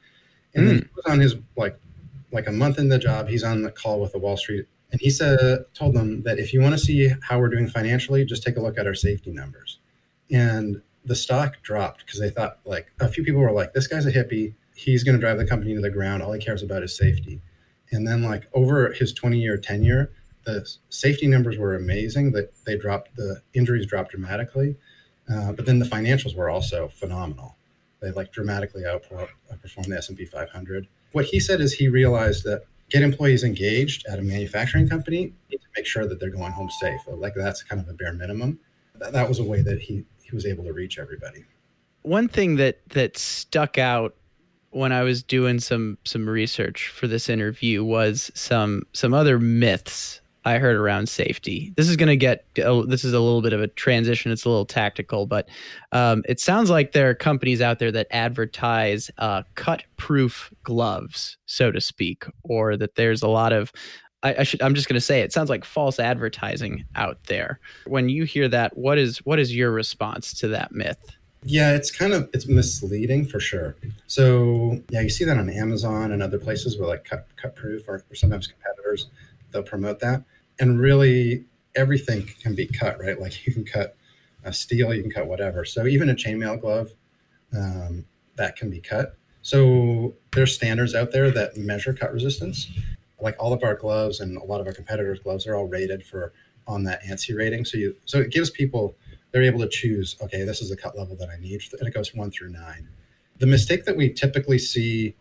And 0.55 0.67
mm. 0.67 0.69
then 0.69 0.77
he 0.77 0.89
was 0.95 1.05
on 1.07 1.19
his 1.19 1.35
like 1.57 1.77
like 2.31 2.47
a 2.47 2.53
month 2.53 2.79
in 2.79 2.91
the 2.91 2.99
job, 3.01 3.27
he's 3.27 3.43
on 3.43 3.63
the 3.63 3.73
call 3.73 4.01
with 4.01 4.13
the 4.13 4.21
Wall 4.21 4.37
Street, 4.37 4.67
and 4.93 5.01
he 5.01 5.11
said 5.11 5.65
told 5.73 5.95
them 5.95 6.23
that 6.23 6.39
if 6.39 6.53
you 6.53 6.61
want 6.61 6.75
to 6.75 6.79
see 6.79 7.11
how 7.23 7.39
we're 7.39 7.49
doing 7.49 7.67
financially, 7.67 8.25
just 8.25 8.43
take 8.43 8.57
a 8.57 8.61
look 8.61 8.79
at 8.79 8.87
our 8.87 8.95
safety 8.95 9.31
numbers. 9.31 9.79
And 10.31 10.83
the 11.05 11.17
stock 11.17 11.63
dropped 11.63 12.05
because 12.05 12.21
they 12.21 12.31
thought 12.31 12.59
like 12.65 12.93
a 13.01 13.09
few 13.09 13.25
people 13.25 13.41
were 13.41 13.53
like, 13.53 13.73
this 13.73 13.87
guy's 13.87 14.07
a 14.07 14.13
hippie. 14.13 14.55
He's 14.75 15.03
going 15.03 15.17
to 15.17 15.21
drive 15.21 15.39
the 15.39 15.47
company 15.47 15.75
to 15.75 15.81
the 15.81 15.91
ground. 15.91 16.23
All 16.23 16.33
he 16.33 16.41
cares 16.41 16.63
about 16.63 16.83
is 16.83 16.97
safety. 16.97 17.41
And 17.91 18.07
then 18.07 18.23
like 18.23 18.49
over 18.53 18.93
his 18.93 19.13
20 19.13 19.39
year 19.39 19.57
tenure, 19.57 20.13
the 20.45 20.69
safety 20.91 21.27
numbers 21.27 21.57
were 21.57 21.75
amazing. 21.75 22.33
That 22.33 22.53
they 22.67 22.77
dropped, 22.77 23.17
the 23.17 23.43
injuries 23.55 23.87
dropped 23.87 24.11
dramatically, 24.11 24.77
uh, 25.33 25.53
but 25.53 25.65
then 25.67 25.79
the 25.79 25.87
financials 25.87 26.37
were 26.37 26.51
also 26.51 26.89
phenomenal. 26.89 27.57
They 28.01 28.11
like 28.11 28.33
dramatically 28.33 28.83
outperformed 28.83 29.87
the 29.87 29.97
S 29.97 30.09
and 30.09 30.19
P 30.19 30.27
500 30.27 30.87
what 31.13 31.27
he 31.27 31.39
said 31.39 31.61
is 31.61 31.75
he 31.75 31.89
realized 31.89 32.45
that 32.45 32.65
get 32.93 33.03
employees 33.03 33.43
engaged 33.43 34.07
at 34.07 34.19
a 34.19 34.23
manufacturing 34.23 34.89
company 34.89 35.33
to 35.51 35.59
make 35.75 35.87
sure 35.87 36.07
that 36.07 36.21
they're 36.21 36.31
going 36.31 36.53
home 36.53 36.71
safe. 36.71 37.01
Like 37.09 37.35
that's 37.35 37.63
kind 37.63 37.81
of 37.81 37.89
a 37.89 37.95
bare 37.95 38.13
minimum. 38.13 38.61
That, 38.97 39.13
that 39.13 39.29
was 39.29 39.39
a 39.39 39.45
way 39.45 39.63
that 39.63 39.81
he 39.81 40.05
he 40.23 40.35
was 40.35 40.45
able 40.45 40.65
to 40.65 40.73
reach 40.73 40.99
everybody. 40.99 41.45
One 42.03 42.29
thing 42.29 42.57
that 42.57 42.81
that 42.91 43.17
stuck 43.17 43.79
out 43.79 44.15
when 44.71 44.93
I 44.93 45.03
was 45.03 45.23
doing 45.23 45.59
some 45.59 45.99
some 46.05 46.29
research 46.29 46.89
for 46.89 47.07
this 47.07 47.29
interview 47.29 47.83
was 47.83 48.31
some 48.35 48.83
some 48.93 49.15
other 49.15 49.39
myths 49.39 50.21
I 50.45 50.59
heard 50.59 50.77
around 50.77 51.09
safety. 51.09 51.73
This 51.77 51.89
is 51.89 51.97
going 51.97 52.09
to 52.09 52.17
get 52.17 52.45
oh, 52.65 52.85
this 52.85 53.05
is 53.05 53.13
a 53.13 53.21
little 53.21 53.43
bit 53.43 53.53
of 53.53 53.61
a 53.61 53.69
transition. 53.69 54.33
It's 54.33 54.45
a 54.45 54.49
little 54.49 54.67
tactical, 54.67 55.27
but 55.27 55.49
um, 55.93 56.23
it 56.29 56.41
sounds 56.41 56.71
like 56.71 56.93
there 56.93 57.09
are 57.11 57.15
companies 57.15 57.61
out 57.61 57.79
there 57.79 57.93
that 57.93 58.09
advertise 58.11 59.11
uh, 59.19 59.43
cut-proof 59.55 60.53
gloves, 60.65 61.37
so 61.47 61.71
to 61.71 61.81
speak, 61.81 62.25
or 62.43 62.77
that 62.77 62.97
there's 62.97 63.23
a 63.23 63.29
lot 63.29 63.53
of 63.53 63.73
I, 64.23 64.37
I 64.39 64.43
should 64.43 64.63
I'm 64.63 64.75
just 64.75 64.89
going 64.89 64.95
to 64.95 65.01
say 65.01 65.21
it 65.21 65.33
sounds 65.33 65.51
like 65.51 65.65
false 65.65 65.99
advertising 65.99 66.85
out 66.97 67.19
there. 67.27 67.61
When 67.87 68.09
you 68.09 68.25
hear 68.25 68.49
that, 68.49 68.77
what 68.77 68.99
is 68.99 69.19
what 69.19 69.39
is 69.39 69.55
your 69.55 69.71
response 69.71 70.33
to 70.41 70.49
that 70.49 70.73
myth? 70.73 71.17
Yeah, 71.45 71.75
it's 71.75 71.91
kind 71.91 72.13
of 72.13 72.29
it's 72.33 72.47
misleading 72.47 73.27
for 73.27 73.41
sure. 73.41 73.77
So 74.07 74.81
yeah, 74.91 75.01
you 75.01 75.11
see 75.11 75.25
that 75.25 75.37
on 75.37 75.51
Amazon 75.51 76.13
and 76.13 76.23
other 76.23 76.39
places 76.39 76.79
where 76.79 76.89
like 76.89 77.05
cut 77.05 77.27
cut 77.37 77.55
proof 77.55 77.89
or, 77.89 78.05
or 78.11 78.15
sometimes 78.15 78.47
competitors 78.47 79.09
they'll 79.51 79.63
promote 79.63 80.01
that. 80.01 80.23
And 80.61 80.81
really 80.81 81.45
everything 81.75 82.29
can 82.43 82.55
be 82.55 82.67
cut, 82.67 83.01
right? 83.01 83.21
Like 83.21 83.47
you 83.47 83.53
can 83.53 83.65
cut 83.65 83.97
a 84.45 84.53
steel, 84.53 84.93
you 84.93 85.03
can 85.03 85.11
cut 85.11 85.27
whatever. 85.27 85.65
So 85.65 85.87
even 85.87 86.11
a 86.11 86.15
chainmail 86.15 86.61
glove, 86.61 86.93
um, 87.57 88.05
that 88.37 88.57
can 88.57 88.71
be 88.71 88.81
cut. 88.81 89.17
So 89.43 90.15
there's 90.33 90.55
standards 90.55 90.95
out 90.95 91.13
there 91.13 91.31
that 91.31 91.57
measure 91.57 91.93
cut 91.93 92.13
resistance. 92.13 92.71
Like 93.21 93.37
all 93.39 93.53
of 93.53 93.63
our 93.63 93.75
gloves 93.75 94.21
and 94.21 94.37
a 94.37 94.45
lot 94.45 94.61
of 94.61 94.67
our 94.67 94.73
competitors' 94.73 95.21
gloves 95.21 95.47
are 95.47 95.55
all 95.55 95.67
rated 95.67 96.05
for 96.05 96.33
on 96.67 96.85
that 96.85 97.03
ANSI 97.05 97.37
rating. 97.37 97.65
So 97.65 97.77
you 97.77 97.97
so 98.05 98.19
it 98.19 98.31
gives 98.31 98.51
people 98.51 98.97
they're 99.33 99.43
able 99.43 99.61
to 99.61 99.69
choose, 99.69 100.17
okay, 100.23 100.45
this 100.45 100.61
is 100.61 100.69
the 100.69 100.77
cut 100.77 100.97
level 100.97 101.17
that 101.17 101.29
I 101.31 101.41
need. 101.41 101.63
And 101.79 101.89
it 101.89 101.95
goes 101.95 102.15
one 102.15 102.31
through 102.31 102.51
nine. 102.51 102.89
The 103.39 103.47
mistake 103.47 103.85
that 103.87 103.97
we 103.97 104.13
typically 104.13 104.59
see 104.59 105.15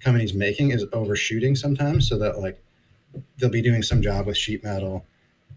companies 0.00 0.32
making 0.32 0.70
is 0.70 0.86
overshooting 0.92 1.54
sometimes 1.54 2.08
so 2.08 2.18
that 2.18 2.38
like 2.38 2.62
they'll 3.38 3.50
be 3.50 3.62
doing 3.62 3.82
some 3.82 4.02
job 4.02 4.26
with 4.26 4.36
sheet 4.36 4.62
metal 4.64 5.04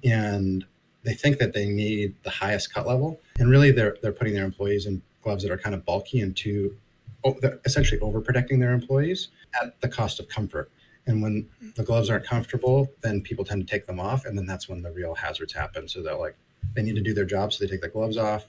and 0.03 0.65
they 1.03 1.13
think 1.13 1.39
that 1.39 1.53
they 1.53 1.67
need 1.67 2.15
the 2.23 2.29
highest 2.29 2.73
cut 2.73 2.87
level. 2.87 3.19
And 3.39 3.49
really 3.49 3.71
they're 3.71 3.97
they're 4.01 4.11
putting 4.11 4.33
their 4.33 4.45
employees 4.45 4.85
in 4.85 5.01
gloves 5.23 5.43
that 5.43 5.51
are 5.51 5.57
kind 5.57 5.75
of 5.75 5.85
bulky 5.85 6.21
and 6.21 6.35
too 6.35 6.75
oh, 7.23 7.37
they're 7.41 7.59
essentially 7.65 7.99
overprotecting 7.99 8.59
their 8.59 8.73
employees 8.73 9.29
at 9.61 9.79
the 9.81 9.87
cost 9.87 10.19
of 10.19 10.27
comfort. 10.27 10.71
And 11.07 11.21
when 11.21 11.47
the 11.75 11.83
gloves 11.83 12.09
aren't 12.09 12.25
comfortable, 12.25 12.89
then 13.01 13.21
people 13.21 13.43
tend 13.43 13.65
to 13.67 13.71
take 13.71 13.85
them 13.87 13.99
off, 13.99 14.25
and 14.25 14.37
then 14.37 14.45
that's 14.45 14.69
when 14.69 14.81
the 14.81 14.91
real 14.91 15.15
hazards 15.15 15.53
happen. 15.53 15.87
So 15.87 16.03
they're 16.03 16.15
like, 16.15 16.35
they 16.75 16.83
need 16.83 16.95
to 16.95 17.01
do 17.01 17.13
their 17.13 17.25
job, 17.25 17.53
so 17.53 17.63
they 17.63 17.71
take 17.71 17.81
the 17.81 17.89
gloves 17.89 18.17
off, 18.17 18.45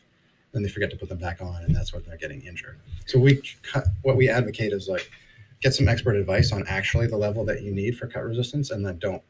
then 0.53 0.63
they 0.63 0.69
forget 0.69 0.91
to 0.91 0.97
put 0.97 1.09
them 1.09 1.19
back 1.19 1.41
on, 1.41 1.65
and 1.65 1.75
that's 1.75 1.93
when 1.93 2.03
they're 2.07 2.19
getting 2.19 2.43
injured. 2.43 2.79
So 3.07 3.19
we 3.19 3.43
cut, 3.63 3.85
what 4.03 4.17
we 4.17 4.29
advocate 4.29 4.73
is 4.73 4.87
like 4.89 5.11
get 5.63 5.75
some 5.75 5.89
expert 5.89 6.17
advice 6.17 6.53
on 6.53 6.65
actually 6.67 7.07
the 7.07 7.17
level 7.17 7.45
that 7.47 7.63
you 7.63 7.73
need 7.73 7.97
for 7.97 8.07
cut 8.07 8.25
resistance, 8.25 8.71
and 8.71 8.85
then 8.85 8.99
don't 8.99 9.23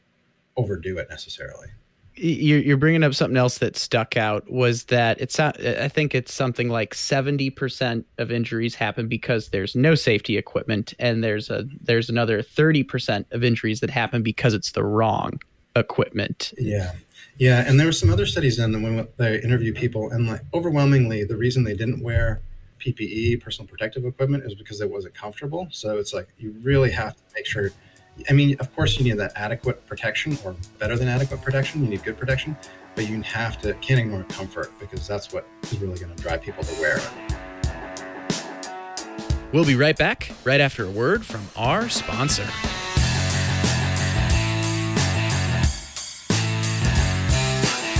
overdo 0.56 0.98
it 0.98 1.08
necessarily. 1.08 1.68
You're 2.14 2.76
bringing 2.76 3.04
up 3.04 3.14
something 3.14 3.38
else 3.38 3.56
that 3.58 3.74
stuck 3.74 4.18
out 4.18 4.50
was 4.50 4.84
that 4.84 5.18
it's 5.18 5.40
I 5.40 5.88
think 5.88 6.14
it's 6.14 6.32
something 6.32 6.68
like 6.68 6.94
70% 6.94 8.04
of 8.18 8.30
injuries 8.30 8.74
happen 8.74 9.08
because 9.08 9.48
there's 9.48 9.74
no 9.74 9.94
safety 9.94 10.36
equipment 10.36 10.92
and 10.98 11.24
there's 11.24 11.48
a 11.48 11.64
there's 11.80 12.10
another 12.10 12.42
30% 12.42 13.24
of 13.32 13.42
injuries 13.42 13.80
that 13.80 13.88
happen 13.88 14.22
because 14.22 14.52
it's 14.52 14.72
the 14.72 14.84
wrong 14.84 15.40
equipment. 15.74 16.52
Yeah. 16.58 16.92
Yeah, 17.38 17.64
and 17.66 17.80
there 17.80 17.86
were 17.86 17.92
some 17.92 18.10
other 18.10 18.26
studies 18.26 18.58
done 18.58 18.82
when 18.82 19.08
they 19.16 19.40
interview 19.40 19.72
people, 19.72 20.10
and 20.10 20.28
like 20.28 20.42
overwhelmingly, 20.52 21.24
the 21.24 21.36
reason 21.36 21.64
they 21.64 21.74
didn't 21.74 22.02
wear 22.02 22.42
PPE, 22.82 23.40
personal 23.40 23.68
protective 23.68 24.04
equipment, 24.04 24.44
is 24.44 24.54
because 24.54 24.80
it 24.80 24.90
wasn't 24.90 25.14
comfortable. 25.14 25.68
So 25.70 25.98
it's 25.98 26.12
like 26.12 26.28
you 26.38 26.54
really 26.62 26.90
have 26.90 27.16
to 27.16 27.22
make 27.34 27.46
sure. 27.46 27.70
I 28.28 28.32
mean, 28.34 28.56
of 28.60 28.74
course, 28.74 28.98
you 28.98 29.04
need 29.04 29.18
that 29.18 29.32
adequate 29.36 29.86
protection, 29.86 30.36
or 30.44 30.54
better 30.78 30.96
than 30.96 31.08
adequate 31.08 31.40
protection. 31.40 31.82
You 31.82 31.90
need 31.90 32.02
good 32.02 32.18
protection, 32.18 32.56
but 32.94 33.08
you 33.08 33.22
have 33.22 33.60
to 33.62 33.72
can't 33.74 34.00
ignore 34.00 34.24
comfort 34.24 34.72
because 34.78 35.06
that's 35.06 35.32
what 35.32 35.46
is 35.64 35.78
really 35.78 35.98
going 35.98 36.14
to 36.14 36.22
drive 36.22 36.42
people 36.42 36.62
to 36.62 36.80
wear 36.80 36.98
it. 36.98 37.10
We'll 39.52 39.64
be 39.66 39.76
right 39.76 39.96
back, 39.96 40.30
right 40.44 40.60
after 40.60 40.84
a 40.84 40.90
word 40.90 41.24
from 41.24 41.46
our 41.56 41.88
sponsor. 41.88 42.46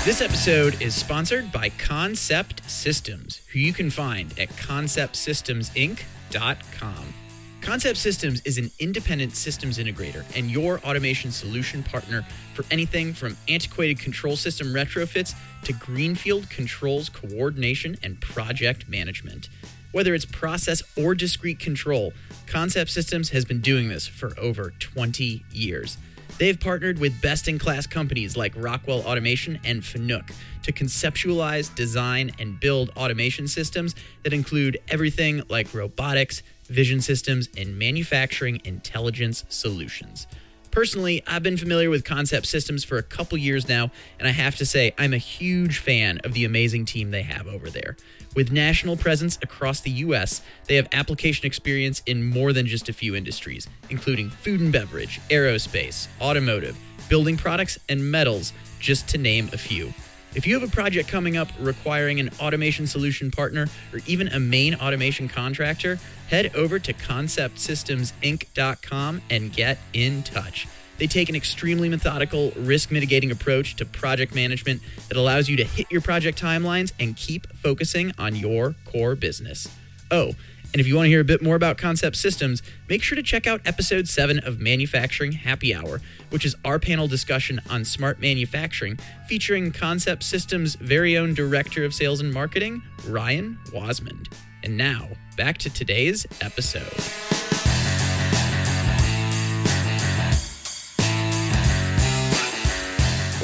This 0.04 0.20
episode 0.20 0.82
is 0.82 0.96
sponsored 0.96 1.52
by 1.52 1.68
Concept 1.68 2.68
Systems, 2.68 3.40
who 3.52 3.60
you 3.60 3.72
can 3.72 3.88
find 3.88 4.36
at 4.36 4.48
conceptsystemsinc.com. 4.48 7.14
Concept 7.60 7.96
Systems 7.96 8.42
is 8.44 8.58
an 8.58 8.72
independent 8.80 9.36
systems 9.36 9.78
integrator 9.78 10.24
and 10.36 10.50
your 10.50 10.80
automation 10.80 11.30
solution 11.30 11.84
partner 11.84 12.26
for 12.52 12.64
anything 12.72 13.14
from 13.14 13.36
antiquated 13.46 14.00
control 14.00 14.34
system 14.34 14.74
retrofits 14.74 15.36
to 15.62 15.72
greenfield 15.72 16.50
controls 16.50 17.08
coordination 17.08 17.96
and 18.02 18.20
project 18.20 18.88
management. 18.88 19.50
Whether 19.92 20.16
it's 20.16 20.24
process 20.24 20.82
or 20.96 21.14
discrete 21.14 21.60
control, 21.60 22.12
Concept 22.48 22.90
Systems 22.90 23.30
has 23.30 23.44
been 23.44 23.60
doing 23.60 23.88
this 23.88 24.08
for 24.08 24.36
over 24.36 24.72
20 24.80 25.44
years. 25.52 25.96
They've 26.38 26.58
partnered 26.58 26.98
with 26.98 27.20
best 27.20 27.46
in 27.46 27.58
class 27.58 27.86
companies 27.86 28.36
like 28.36 28.52
Rockwell 28.56 29.00
Automation 29.02 29.60
and 29.64 29.82
Fanuc 29.82 30.32
to 30.64 30.72
conceptualize, 30.72 31.74
design, 31.74 32.32
and 32.38 32.58
build 32.58 32.90
automation 32.96 33.46
systems 33.46 33.94
that 34.22 34.32
include 34.32 34.78
everything 34.88 35.42
like 35.48 35.72
robotics, 35.74 36.42
vision 36.64 37.00
systems, 37.00 37.48
and 37.56 37.78
manufacturing 37.78 38.60
intelligence 38.64 39.44
solutions. 39.48 40.26
Personally, 40.72 41.22
I've 41.26 41.42
been 41.42 41.58
familiar 41.58 41.90
with 41.90 42.02
Concept 42.02 42.46
Systems 42.46 42.82
for 42.82 42.96
a 42.96 43.02
couple 43.02 43.36
years 43.36 43.68
now, 43.68 43.90
and 44.18 44.26
I 44.26 44.30
have 44.30 44.56
to 44.56 44.64
say, 44.64 44.94
I'm 44.96 45.12
a 45.12 45.18
huge 45.18 45.76
fan 45.76 46.18
of 46.24 46.32
the 46.32 46.46
amazing 46.46 46.86
team 46.86 47.10
they 47.10 47.20
have 47.24 47.46
over 47.46 47.68
there. 47.68 47.94
With 48.34 48.50
national 48.50 48.96
presence 48.96 49.38
across 49.42 49.82
the 49.82 49.90
U.S., 49.90 50.40
they 50.68 50.76
have 50.76 50.88
application 50.92 51.44
experience 51.44 52.00
in 52.06 52.24
more 52.24 52.54
than 52.54 52.66
just 52.66 52.88
a 52.88 52.94
few 52.94 53.14
industries, 53.14 53.68
including 53.90 54.30
food 54.30 54.60
and 54.60 54.72
beverage, 54.72 55.20
aerospace, 55.28 56.08
automotive, 56.22 56.74
building 57.06 57.36
products, 57.36 57.78
and 57.90 58.10
metals, 58.10 58.54
just 58.80 59.06
to 59.08 59.18
name 59.18 59.50
a 59.52 59.58
few. 59.58 59.92
If 60.34 60.46
you 60.46 60.58
have 60.58 60.66
a 60.66 60.72
project 60.72 61.10
coming 61.10 61.36
up 61.36 61.48
requiring 61.60 62.18
an 62.18 62.30
automation 62.40 62.86
solution 62.86 63.30
partner 63.30 63.68
or 63.92 64.00
even 64.06 64.28
a 64.28 64.40
main 64.40 64.74
automation 64.76 65.28
contractor, 65.28 65.98
head 66.28 66.54
over 66.54 66.78
to 66.78 66.94
conceptsystemsinc.com 66.94 69.22
and 69.28 69.52
get 69.52 69.76
in 69.92 70.22
touch. 70.22 70.66
They 70.96 71.06
take 71.06 71.28
an 71.28 71.34
extremely 71.34 71.90
methodical, 71.90 72.52
risk 72.56 72.90
mitigating 72.90 73.30
approach 73.30 73.76
to 73.76 73.84
project 73.84 74.34
management 74.34 74.80
that 75.08 75.18
allows 75.18 75.50
you 75.50 75.56
to 75.56 75.64
hit 75.64 75.90
your 75.90 76.00
project 76.00 76.40
timelines 76.40 76.92
and 76.98 77.14
keep 77.16 77.46
focusing 77.56 78.12
on 78.18 78.34
your 78.34 78.74
core 78.86 79.14
business. 79.14 79.68
Oh, 80.10 80.32
and 80.72 80.80
if 80.80 80.86
you 80.86 80.96
want 80.96 81.04
to 81.04 81.10
hear 81.10 81.20
a 81.20 81.24
bit 81.24 81.42
more 81.42 81.54
about 81.54 81.76
Concept 81.76 82.16
Systems, 82.16 82.62
make 82.88 83.02
sure 83.02 83.16
to 83.16 83.22
check 83.22 83.46
out 83.46 83.60
episode 83.66 84.08
7 84.08 84.38
of 84.38 84.58
Manufacturing 84.58 85.32
Happy 85.32 85.74
Hour, 85.74 86.00
which 86.30 86.46
is 86.46 86.56
our 86.64 86.78
panel 86.78 87.06
discussion 87.06 87.60
on 87.68 87.84
smart 87.84 88.20
manufacturing, 88.20 88.98
featuring 89.28 89.70
Concept 89.70 90.22
Systems' 90.22 90.76
very 90.76 91.18
own 91.18 91.34
Director 91.34 91.84
of 91.84 91.92
Sales 91.92 92.20
and 92.20 92.32
Marketing, 92.32 92.82
Ryan 93.06 93.58
Wasmond. 93.66 94.32
And 94.62 94.78
now, 94.78 95.08
back 95.36 95.58
to 95.58 95.68
today's 95.68 96.26
episode. 96.40 96.88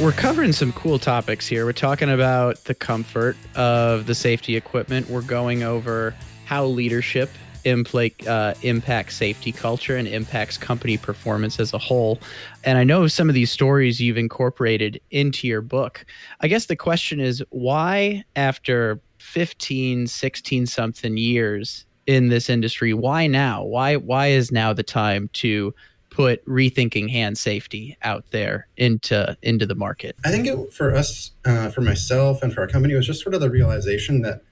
We're 0.00 0.12
covering 0.12 0.52
some 0.52 0.72
cool 0.72 0.98
topics 0.98 1.46
here. 1.46 1.66
We're 1.66 1.72
talking 1.72 2.08
about 2.08 2.64
the 2.64 2.74
comfort 2.74 3.36
of 3.54 4.06
the 4.06 4.14
safety 4.14 4.56
equipment. 4.56 5.10
We're 5.10 5.22
going 5.22 5.64
over 5.64 6.14
how 6.48 6.64
leadership 6.64 7.28
impl- 7.66 8.26
uh, 8.26 8.54
impacts 8.62 9.16
safety 9.16 9.52
culture 9.52 9.98
and 9.98 10.08
impacts 10.08 10.56
company 10.56 10.96
performance 10.96 11.60
as 11.60 11.74
a 11.74 11.78
whole. 11.78 12.18
And 12.64 12.78
I 12.78 12.84
know 12.84 13.06
some 13.06 13.28
of 13.28 13.34
these 13.34 13.50
stories 13.50 14.00
you've 14.00 14.16
incorporated 14.16 14.98
into 15.10 15.46
your 15.46 15.60
book. 15.60 16.06
I 16.40 16.48
guess 16.48 16.64
the 16.64 16.74
question 16.74 17.20
is 17.20 17.44
why, 17.50 18.24
after 18.34 18.98
15, 19.18 20.06
16 20.06 20.64
something 20.64 21.18
years 21.18 21.84
in 22.06 22.28
this 22.30 22.48
industry, 22.48 22.94
why 22.94 23.26
now? 23.26 23.62
Why, 23.62 23.96
why 23.96 24.28
is 24.28 24.50
now 24.50 24.72
the 24.72 24.82
time 24.82 25.28
to 25.34 25.74
put 26.08 26.42
rethinking 26.46 27.10
hand 27.10 27.36
safety 27.36 27.94
out 28.00 28.24
there 28.30 28.68
into 28.78 29.36
into 29.42 29.66
the 29.66 29.74
market? 29.74 30.16
I 30.24 30.30
think 30.30 30.46
it, 30.46 30.72
for 30.72 30.94
us, 30.94 31.32
uh, 31.44 31.68
for 31.68 31.82
myself, 31.82 32.42
and 32.42 32.54
for 32.54 32.62
our 32.62 32.66
company, 32.66 32.94
was 32.94 33.06
just 33.06 33.22
sort 33.22 33.34
of 33.34 33.42
the 33.42 33.50
realization 33.50 34.22
that 34.22 34.42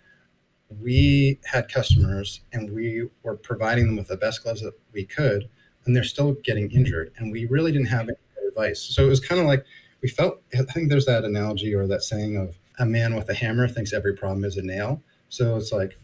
we 0.80 1.38
had 1.44 1.68
customers 1.68 2.40
and 2.52 2.72
we 2.72 3.08
were 3.22 3.36
providing 3.36 3.86
them 3.86 3.96
with 3.96 4.08
the 4.08 4.16
best 4.16 4.42
gloves 4.42 4.62
that 4.62 4.74
we 4.92 5.04
could, 5.04 5.48
and 5.84 5.94
they're 5.94 6.04
still 6.04 6.32
getting 6.44 6.70
injured. 6.70 7.12
And 7.16 7.30
we 7.30 7.46
really 7.46 7.72
didn't 7.72 7.88
have 7.88 8.08
any 8.08 8.48
advice. 8.48 8.80
So 8.80 9.04
it 9.04 9.08
was 9.08 9.20
kind 9.20 9.40
of 9.40 9.46
like 9.46 9.64
we 10.02 10.08
felt, 10.08 10.40
I 10.54 10.62
think 10.72 10.88
there's 10.88 11.06
that 11.06 11.24
analogy 11.24 11.74
or 11.74 11.86
that 11.86 12.02
saying 12.02 12.36
of 12.36 12.56
a 12.78 12.86
man 12.86 13.14
with 13.14 13.28
a 13.28 13.34
hammer 13.34 13.68
thinks 13.68 13.92
every 13.92 14.14
problem 14.14 14.44
is 14.44 14.56
a 14.56 14.62
nail. 14.62 15.02
So 15.28 15.56
it's 15.56 15.72
like, 15.72 15.98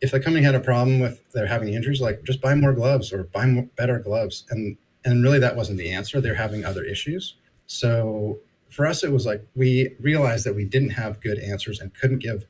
if 0.00 0.10
the 0.10 0.18
company 0.18 0.44
had 0.44 0.56
a 0.56 0.60
problem 0.60 0.98
with 0.98 1.22
they're 1.32 1.46
having 1.46 1.72
injuries, 1.72 2.00
like 2.00 2.24
just 2.24 2.40
buy 2.40 2.54
more 2.56 2.72
gloves 2.72 3.12
or 3.12 3.24
buy 3.24 3.46
more, 3.46 3.68
better 3.76 3.98
gloves. 4.00 4.44
And 4.50 4.76
and 5.04 5.22
really 5.22 5.38
that 5.38 5.56
wasn't 5.56 5.78
the 5.78 5.90
answer. 5.90 6.20
They're 6.20 6.34
having 6.34 6.64
other 6.64 6.84
issues. 6.84 7.36
So 7.66 8.38
for 8.68 8.86
us, 8.86 9.04
it 9.04 9.12
was 9.12 9.26
like 9.26 9.44
we 9.54 9.94
realized 10.00 10.44
that 10.46 10.54
we 10.54 10.64
didn't 10.64 10.90
have 10.90 11.20
good 11.20 11.38
answers 11.38 11.80
and 11.80 11.94
couldn't 11.94 12.18
give 12.18 12.46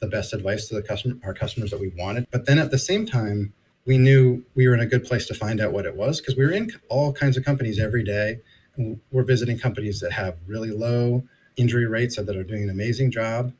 the 0.00 0.06
best 0.06 0.32
advice 0.32 0.68
to 0.68 0.74
the 0.74 0.82
customer, 0.82 1.16
our 1.24 1.34
customers 1.34 1.70
that 1.70 1.80
we 1.80 1.92
wanted. 1.96 2.26
But 2.30 2.46
then 2.46 2.58
at 2.58 2.70
the 2.70 2.78
same 2.78 3.06
time, 3.06 3.52
we 3.84 3.98
knew 3.98 4.44
we 4.54 4.66
were 4.66 4.74
in 4.74 4.80
a 4.80 4.86
good 4.86 5.04
place 5.04 5.26
to 5.28 5.34
find 5.34 5.60
out 5.60 5.72
what 5.72 5.86
it 5.86 5.96
was 5.96 6.20
because 6.20 6.36
we 6.36 6.44
were 6.44 6.52
in 6.52 6.70
all 6.88 7.12
kinds 7.12 7.36
of 7.36 7.44
companies 7.44 7.78
every 7.78 8.02
day. 8.02 8.40
And 8.76 9.00
we're 9.10 9.24
visiting 9.24 9.58
companies 9.58 10.00
that 10.00 10.12
have 10.12 10.36
really 10.46 10.70
low 10.70 11.24
injury 11.56 11.86
rates 11.86 12.16
that 12.16 12.36
are 12.36 12.44
doing 12.44 12.64
an 12.64 12.70
amazing 12.70 13.10
job, 13.10 13.52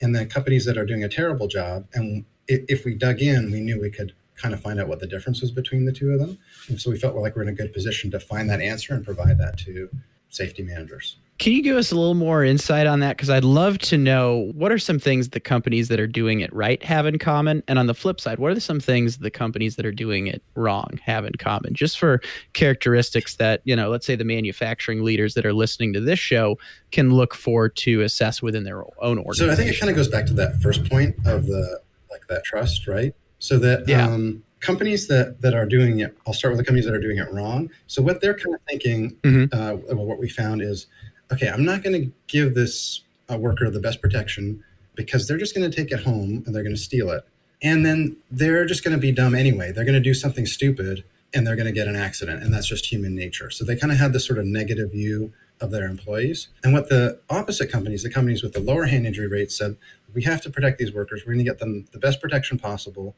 and 0.00 0.14
then 0.14 0.28
companies 0.28 0.66
that 0.66 0.76
are 0.76 0.84
doing 0.84 1.02
a 1.02 1.08
terrible 1.08 1.48
job. 1.48 1.86
And 1.94 2.24
if 2.46 2.84
we 2.84 2.94
dug 2.94 3.20
in, 3.20 3.50
we 3.50 3.60
knew 3.60 3.80
we 3.80 3.90
could 3.90 4.12
kind 4.34 4.54
of 4.54 4.60
find 4.60 4.80
out 4.80 4.88
what 4.88 5.00
the 5.00 5.06
difference 5.06 5.40
was 5.40 5.50
between 5.50 5.84
the 5.84 5.92
two 5.92 6.10
of 6.10 6.20
them. 6.20 6.38
And 6.68 6.80
so 6.80 6.90
we 6.90 6.98
felt 6.98 7.16
like 7.16 7.34
we're 7.34 7.42
in 7.42 7.48
a 7.48 7.52
good 7.52 7.72
position 7.72 8.10
to 8.10 8.20
find 8.20 8.48
that 8.50 8.60
answer 8.60 8.94
and 8.94 9.04
provide 9.04 9.38
that 9.38 9.58
to 9.60 9.88
safety 10.28 10.62
managers. 10.62 11.16
Can 11.38 11.52
you 11.52 11.62
give 11.62 11.76
us 11.76 11.92
a 11.92 11.94
little 11.94 12.14
more 12.14 12.42
insight 12.42 12.88
on 12.88 12.98
that? 12.98 13.16
Because 13.16 13.30
I'd 13.30 13.44
love 13.44 13.78
to 13.78 13.96
know 13.96 14.50
what 14.54 14.72
are 14.72 14.78
some 14.78 14.98
things 14.98 15.28
the 15.28 15.38
companies 15.38 15.86
that 15.86 16.00
are 16.00 16.06
doing 16.08 16.40
it 16.40 16.52
right 16.52 16.82
have 16.82 17.06
in 17.06 17.16
common? 17.18 17.62
And 17.68 17.78
on 17.78 17.86
the 17.86 17.94
flip 17.94 18.20
side, 18.20 18.40
what 18.40 18.50
are 18.50 18.58
some 18.58 18.80
things 18.80 19.18
the 19.18 19.30
companies 19.30 19.76
that 19.76 19.86
are 19.86 19.92
doing 19.92 20.26
it 20.26 20.42
wrong 20.56 20.98
have 21.04 21.24
in 21.24 21.34
common? 21.34 21.74
Just 21.74 21.96
for 21.96 22.20
characteristics 22.54 23.36
that, 23.36 23.62
you 23.64 23.76
know, 23.76 23.88
let's 23.88 24.04
say 24.04 24.16
the 24.16 24.24
manufacturing 24.24 25.04
leaders 25.04 25.34
that 25.34 25.46
are 25.46 25.52
listening 25.52 25.92
to 25.92 26.00
this 26.00 26.18
show 26.18 26.58
can 26.90 27.14
look 27.14 27.34
for 27.34 27.68
to 27.68 28.02
assess 28.02 28.42
within 28.42 28.64
their 28.64 28.82
own 29.00 29.18
organization. 29.18 29.46
So 29.46 29.52
I 29.52 29.54
think 29.54 29.70
it 29.70 29.78
kind 29.78 29.90
of 29.90 29.96
goes 29.96 30.08
back 30.08 30.26
to 30.26 30.34
that 30.34 30.60
first 30.60 30.90
point 30.90 31.14
of 31.24 31.46
the 31.46 31.80
like 32.10 32.26
that 32.28 32.42
trust, 32.42 32.88
right? 32.88 33.14
So 33.38 33.60
that 33.60 33.86
yeah. 33.86 34.08
um, 34.08 34.42
companies 34.58 35.06
that 35.06 35.40
that 35.42 35.54
are 35.54 35.66
doing 35.66 36.00
it, 36.00 36.16
I'll 36.26 36.34
start 36.34 36.52
with 36.52 36.58
the 36.58 36.64
companies 36.64 36.86
that 36.86 36.94
are 36.94 37.00
doing 37.00 37.18
it 37.18 37.30
wrong. 37.30 37.70
So 37.86 38.02
what 38.02 38.20
they're 38.20 38.34
kind 38.34 38.56
of 38.56 38.60
thinking, 38.68 39.16
mm-hmm. 39.22 39.56
uh, 39.56 39.94
what 39.94 40.18
we 40.18 40.28
found 40.28 40.62
is 40.62 40.88
okay, 41.32 41.48
I'm 41.48 41.64
not 41.64 41.82
going 41.82 42.00
to 42.00 42.12
give 42.26 42.54
this 42.54 43.02
uh, 43.30 43.36
worker 43.36 43.70
the 43.70 43.80
best 43.80 44.00
protection 44.00 44.64
because 44.94 45.28
they're 45.28 45.38
just 45.38 45.54
going 45.54 45.68
to 45.68 45.74
take 45.74 45.92
it 45.92 46.00
home 46.00 46.42
and 46.46 46.54
they're 46.54 46.62
going 46.62 46.74
to 46.74 46.80
steal 46.80 47.10
it. 47.10 47.24
And 47.62 47.84
then 47.84 48.16
they're 48.30 48.66
just 48.66 48.84
going 48.84 48.96
to 48.96 49.00
be 49.00 49.12
dumb 49.12 49.34
anyway. 49.34 49.72
They're 49.72 49.84
going 49.84 49.94
to 49.94 50.00
do 50.00 50.14
something 50.14 50.46
stupid 50.46 51.04
and 51.34 51.46
they're 51.46 51.56
going 51.56 51.66
to 51.66 51.72
get 51.72 51.88
an 51.88 51.96
accident. 51.96 52.42
And 52.42 52.52
that's 52.52 52.66
just 52.66 52.86
human 52.86 53.14
nature. 53.14 53.50
So 53.50 53.64
they 53.64 53.76
kind 53.76 53.92
of 53.92 53.98
had 53.98 54.12
this 54.12 54.26
sort 54.26 54.38
of 54.38 54.46
negative 54.46 54.92
view 54.92 55.32
of 55.60 55.70
their 55.70 55.86
employees. 55.86 56.48
And 56.62 56.72
what 56.72 56.88
the 56.88 57.18
opposite 57.28 57.70
companies, 57.70 58.02
the 58.04 58.10
companies 58.10 58.42
with 58.42 58.52
the 58.52 58.60
lower 58.60 58.86
hand 58.86 59.06
injury 59.06 59.26
rates, 59.26 59.58
said, 59.58 59.76
we 60.14 60.22
have 60.22 60.40
to 60.42 60.50
protect 60.50 60.78
these 60.78 60.94
workers. 60.94 61.22
We're 61.26 61.34
going 61.34 61.44
to 61.44 61.50
get 61.50 61.58
them 61.58 61.86
the 61.92 61.98
best 61.98 62.20
protection 62.20 62.58
possible. 62.58 63.14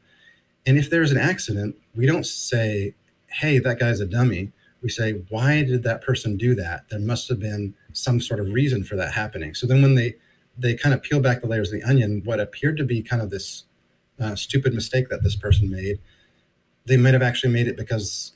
And 0.65 0.77
if 0.77 0.89
there's 0.89 1.11
an 1.11 1.17
accident, 1.17 1.75
we 1.95 2.05
don't 2.05 2.25
say, 2.25 2.95
hey, 3.27 3.59
that 3.59 3.79
guy's 3.79 3.99
a 3.99 4.05
dummy 4.05 4.51
we 4.81 4.89
say, 4.89 5.21
why 5.29 5.63
did 5.63 5.83
that 5.83 6.01
person 6.01 6.37
do 6.37 6.55
that? 6.55 6.89
There 6.89 6.99
must 6.99 7.29
have 7.29 7.39
been 7.39 7.75
some 7.93 8.19
sort 8.19 8.39
of 8.39 8.51
reason 8.51 8.83
for 8.83 8.95
that 8.95 9.13
happening. 9.13 9.53
So 9.53 9.67
then 9.67 9.81
when 9.81 9.95
they 9.95 10.15
they 10.57 10.75
kind 10.75 10.93
of 10.93 11.01
peel 11.01 11.19
back 11.19 11.41
the 11.41 11.47
layers 11.47 11.71
of 11.71 11.79
the 11.79 11.87
onion, 11.87 12.21
what 12.25 12.39
appeared 12.39 12.77
to 12.77 12.83
be 12.83 13.01
kind 13.01 13.21
of 13.21 13.29
this 13.29 13.63
uh, 14.19 14.35
stupid 14.35 14.73
mistake 14.73 15.09
that 15.09 15.23
this 15.23 15.35
person 15.35 15.71
made, 15.71 15.99
they 16.85 16.97
might 16.97 17.13
have 17.13 17.23
actually 17.23 17.53
made 17.53 17.67
it 17.67 17.77
because 17.77 18.33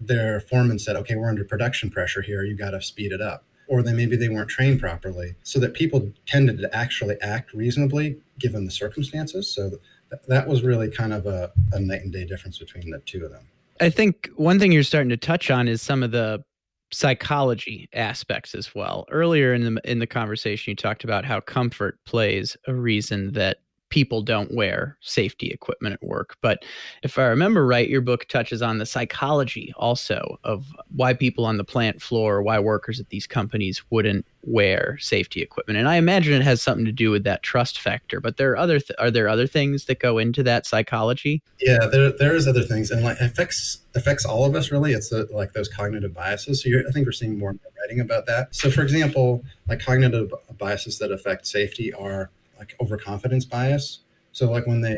their 0.00 0.40
foreman 0.40 0.78
said, 0.78 0.96
okay, 0.96 1.16
we're 1.16 1.28
under 1.28 1.44
production 1.44 1.90
pressure 1.90 2.22
here. 2.22 2.44
You 2.44 2.54
got 2.56 2.70
to 2.70 2.82
speed 2.82 3.12
it 3.12 3.20
up. 3.20 3.44
Or 3.68 3.82
then 3.82 3.96
maybe 3.96 4.16
they 4.16 4.28
weren't 4.28 4.48
trained 4.48 4.80
properly. 4.80 5.34
So 5.42 5.58
that 5.58 5.74
people 5.74 6.12
tended 6.24 6.58
to 6.58 6.74
actually 6.74 7.20
act 7.20 7.52
reasonably 7.52 8.18
given 8.38 8.64
the 8.64 8.70
circumstances. 8.70 9.52
So 9.52 9.70
th- 9.70 10.22
that 10.28 10.46
was 10.46 10.62
really 10.62 10.88
kind 10.88 11.12
of 11.12 11.26
a, 11.26 11.52
a 11.72 11.80
night 11.80 12.02
and 12.02 12.12
day 12.12 12.24
difference 12.24 12.58
between 12.58 12.90
the 12.90 13.00
two 13.00 13.24
of 13.24 13.32
them. 13.32 13.48
I 13.80 13.90
think 13.90 14.30
one 14.36 14.58
thing 14.58 14.70
you're 14.72 14.84
starting 14.84 15.10
to 15.10 15.16
touch 15.16 15.50
on 15.50 15.66
is 15.68 15.82
some 15.82 16.02
of 16.02 16.12
the 16.12 16.44
psychology 16.92 17.88
aspects 17.92 18.54
as 18.54 18.74
well. 18.74 19.06
Earlier 19.10 19.54
in 19.54 19.74
the 19.74 19.80
in 19.90 19.98
the 19.98 20.06
conversation 20.06 20.70
you 20.70 20.76
talked 20.76 21.04
about 21.04 21.24
how 21.24 21.40
comfort 21.40 21.98
plays 22.04 22.56
a 22.66 22.74
reason 22.74 23.32
that 23.32 23.58
people 23.96 24.20
don't 24.20 24.54
wear 24.54 24.98
safety 25.00 25.48
equipment 25.48 25.94
at 25.94 26.06
work. 26.06 26.36
But 26.42 26.66
if 27.02 27.18
I 27.18 27.22
remember 27.22 27.66
right, 27.66 27.88
your 27.88 28.02
book 28.02 28.28
touches 28.28 28.60
on 28.60 28.76
the 28.76 28.84
psychology 28.84 29.72
also 29.78 30.38
of 30.44 30.66
why 30.94 31.14
people 31.14 31.46
on 31.46 31.56
the 31.56 31.64
plant 31.64 32.02
floor, 32.02 32.42
why 32.42 32.58
workers 32.58 33.00
at 33.00 33.08
these 33.08 33.26
companies 33.26 33.82
wouldn't 33.88 34.26
wear 34.42 34.98
safety 35.00 35.40
equipment. 35.40 35.78
And 35.78 35.88
I 35.88 35.96
imagine 35.96 36.34
it 36.34 36.42
has 36.42 36.60
something 36.60 36.84
to 36.84 36.92
do 36.92 37.10
with 37.10 37.24
that 37.24 37.42
trust 37.42 37.80
factor. 37.80 38.20
But 38.20 38.36
there 38.36 38.52
are 38.52 38.58
other 38.58 38.80
th- 38.80 38.98
are 38.98 39.10
there 39.10 39.30
other 39.30 39.46
things 39.46 39.86
that 39.86 39.98
go 39.98 40.18
into 40.18 40.42
that 40.42 40.66
psychology? 40.66 41.42
Yeah, 41.58 41.86
there 41.90 42.12
there 42.12 42.36
is 42.36 42.46
other 42.46 42.64
things, 42.64 42.90
and 42.90 43.02
like 43.02 43.18
affects 43.18 43.78
affects 43.94 44.26
all 44.26 44.44
of 44.44 44.54
us 44.54 44.70
really. 44.70 44.92
It's 44.92 45.10
a, 45.10 45.26
like 45.34 45.54
those 45.54 45.68
cognitive 45.68 46.12
biases. 46.12 46.62
So 46.62 46.68
I 46.68 46.92
think 46.92 47.06
we're 47.06 47.12
seeing 47.12 47.38
more 47.38 47.48
and 47.48 47.60
more 47.62 47.72
writing 47.80 48.00
about 48.00 48.26
that. 48.26 48.54
So 48.54 48.70
for 48.70 48.82
example, 48.82 49.42
like 49.66 49.80
cognitive 49.80 50.34
biases 50.58 50.98
that 50.98 51.10
affect 51.10 51.46
safety 51.46 51.94
are 51.94 52.28
like 52.58 52.74
overconfidence 52.80 53.44
bias. 53.44 54.00
So 54.32 54.50
like 54.50 54.66
when 54.66 54.80
they 54.80 54.96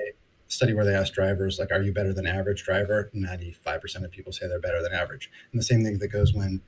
study 0.49 0.73
where 0.73 0.85
they 0.85 0.95
ask 0.95 1.13
drivers 1.13 1.59
like 1.59 1.71
are 1.71 1.83
you 1.83 1.93
better 1.93 2.13
than 2.13 2.27
average 2.27 2.65
driver 2.65 3.11
95% 3.15 4.05
of 4.05 4.11
people 4.11 4.33
say 4.33 4.49
they're 4.49 4.59
better 4.59 4.83
than 4.83 4.93
average 4.93 5.31
and 5.53 5.61
the 5.61 5.65
same 5.65 5.85
thing 5.85 5.99
that 5.99 6.09
goes 6.09 6.33
when 6.33 6.61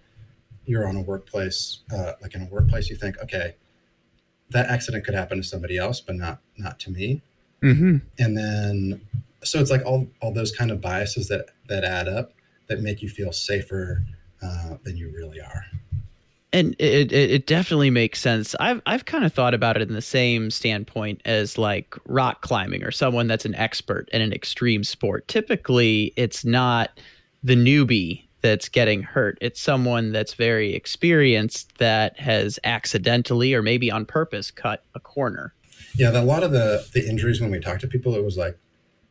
you're 0.67 0.87
on 0.87 0.97
a 0.97 1.01
workplace 1.01 1.81
uh, 1.93 2.13
like 2.23 2.35
in 2.35 2.43
a 2.43 2.47
workplace 2.47 2.91
you 2.91 2.97
think 2.97 3.19
okay 3.23 3.57
that 4.51 4.67
accident 4.67 5.05
could 5.05 5.15
happen 5.15 5.39
to 5.39 5.43
somebody 5.43 5.79
else 5.79 6.01
but 6.01 6.15
not 6.15 6.41
not 6.59 6.79
to 6.79 6.91
me 6.91 7.23
mm-hmm. 7.63 7.97
and 8.19 8.37
then 8.37 9.01
so 9.43 9.59
it's 9.59 9.71
like 9.71 9.85
all 9.87 10.07
all 10.21 10.33
those 10.33 10.53
kind 10.53 10.71
of 10.71 10.81
biases 10.81 11.29
that 11.29 11.47
that 11.69 11.83
add 11.83 12.07
up 12.07 12.33
that 12.69 12.81
make 12.81 13.01
you 13.01 13.09
feel 13.09 13.33
safer 13.33 14.05
uh, 14.43 14.77
than 14.85 14.97
you 14.97 15.11
really 15.11 15.41
are 15.41 15.65
and 16.53 16.75
it, 16.79 17.13
it, 17.13 17.31
it 17.31 17.47
definitely 17.47 17.91
makes 17.91 18.21
sense. 18.21 18.55
I've 18.59 18.83
I've 18.87 19.05
kind 19.05 19.25
of 19.25 19.33
thought 19.33 19.55
about 19.55 19.77
it 19.77 19.83
in 19.83 19.95
the 19.95 20.03
same 20.03 20.51
standpoint 20.51 21.21
as 21.25 21.59
like 21.59 21.95
rock 22.07 22.43
climbing 22.43 22.83
or 22.83 22.91
someone 22.91 23.27
that's 23.27 23.45
an 23.45 23.55
expert 23.55 24.09
in 24.13 24.21
an 24.21 24.33
extreme 24.33 24.85
sport. 24.85 25.29
Typically, 25.29 26.13
it's 26.17 26.45
not 26.45 26.99
the 27.43 27.55
newbie 27.55 28.25
that's 28.43 28.69
getting 28.69 29.03
hurt. 29.03 29.39
It's 29.41 29.61
someone 29.61 30.13
that's 30.13 30.35
very 30.35 30.75
experienced 30.75 31.79
that 31.79 32.19
has 32.19 32.59
accidentally 32.65 33.55
or 33.55 33.63
maybe 33.63 33.91
on 33.91 34.07
purpose 34.07 34.51
cut 34.51 34.85
a 34.95 35.01
corner. 35.01 35.55
Yeah, 35.95 36.11
a 36.11 36.23
lot 36.23 36.43
of 36.43 36.53
the 36.53 36.87
the 36.93 37.09
injuries 37.09 37.41
when 37.41 37.51
we 37.51 37.61
talk 37.61 37.79
to 37.81 37.89
people, 37.89 38.15
it 38.15 38.25
was 38.25 38.37
like 38.37 38.57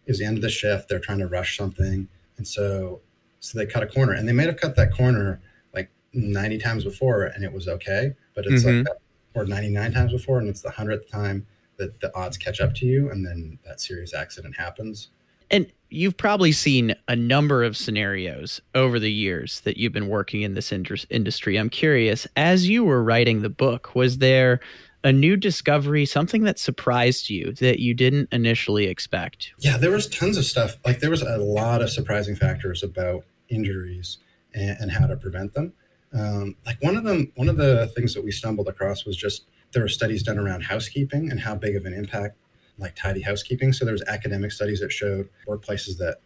was 0.10 0.19
the 0.19 0.25
end 0.25 0.38
of 0.38 0.41
the 0.41 0.49
shift. 0.49 0.89
They're 0.89 0.99
trying 0.99 1.19
to 1.19 1.28
rush 1.28 1.56
something, 1.58 2.08
and 2.38 2.47
so 2.47 2.99
so 3.39 3.58
they 3.58 3.65
cut 3.65 3.84
a 3.84 3.88
corner, 3.88 4.12
and 4.13 4.28
they 4.28 4.34
may 4.34 4.45
have 4.45 4.58
cut 4.58 4.75
that 4.75 4.93
corner 4.93 5.39
90 6.13 6.58
times 6.58 6.84
before 6.84 7.24
and 7.24 7.43
it 7.43 7.54
was 7.54 7.67
okay 7.67 8.13
but 8.34 8.45
it's 8.45 8.63
mm-hmm. 8.63 8.78
like 8.78 8.86
that, 8.86 8.98
or 9.34 9.45
99 9.45 9.91
times 9.91 10.12
before 10.12 10.39
and 10.39 10.50
it's 10.50 10.62
the 10.62 10.69
100th 10.69 11.10
time 11.10 11.45
that 11.80 12.00
the 12.00 12.15
odds 12.15 12.38
catch 12.38 12.62
up 12.62 12.76
to 12.76 12.86
you 12.86 13.10
and 13.10 13.26
then 13.26 13.58
that 13.65 13.82
serious 13.82 14.13
accident 14.13 14.56
happens. 14.56 15.10
And 15.50 15.72
you've 15.89 16.17
probably 16.17 16.52
seen 16.52 16.93
a 17.08 17.15
number 17.15 17.63
of 17.63 17.76
scenarios 17.76 18.62
over 18.76 19.00
the 19.00 19.12
years 19.12 19.62
that 19.62 19.78
you've 19.78 19.93
been 19.93 20.08
working 20.08 20.43
in 20.43 20.54
this 20.54 20.72
industry. 20.72 21.58
I'm 21.58 21.69
curious 21.69 22.28
as 22.38 22.69
you 22.69 22.84
were 22.84 23.04
writing 23.04 23.41
the 23.41 23.50
book 23.50 23.95
was 23.95 24.19
there 24.19 24.60
a 25.04 25.12
new 25.12 25.38
discovery 25.38 26.06
something 26.06 26.43
that 26.43 26.60
surprised 26.60 27.30
you 27.30 27.54
that 27.54 27.80
you 27.80 27.93
didn't 27.93 28.28
initially 28.32 28.86
expect? 28.86 29.54
Yeah 29.60 29.78
there 29.78 29.91
was 29.91 30.08
tons 30.08 30.38
of 30.38 30.45
stuff. 30.45 30.78
Like 30.86 31.00
there 31.00 31.10
was 31.10 31.24
a 31.24 31.38
lot 31.38 31.82
of 31.82 31.89
surprising 31.89 32.36
factors 32.36 32.84
about 32.84 33.24
injuries 33.48 34.19
and, 34.54 34.78
and 34.82 34.91
how 34.91 35.08
to 35.08 35.15
prevent 35.15 35.54
them 35.54 35.74
um, 36.13 36.56
like 36.65 36.82
one 36.82 36.95
of 36.95 37.04
them, 37.04 37.32
one 37.36 37.50
of 37.50 37.58
the 37.58 37.91
things 37.95 38.13
that 38.13 38.24
we 38.24 38.32
stumbled 38.32 38.67
across 38.67 39.06
was 39.06 39.15
just 39.15 39.45
there 39.72 39.84
were 39.84 39.89
studies 39.89 40.24
done 40.24 40.38
around 40.38 40.62
housekeeping 40.62 41.30
and 41.30 41.39
how 41.39 41.56
big 41.56 41.76
of 41.76 41.86
an 41.86 41.93
impact 41.93 42.38
like 42.78 42.95
tidy 42.95 43.22
housekeeping. 43.22 43.74
So 43.74 43.86
there 43.86 43.91
was 43.91 44.04
academic 44.04 44.52
studies 44.52 44.80
that 44.80 44.91
showed 44.91 45.30
workplaces 45.48 45.98
that 45.98 46.17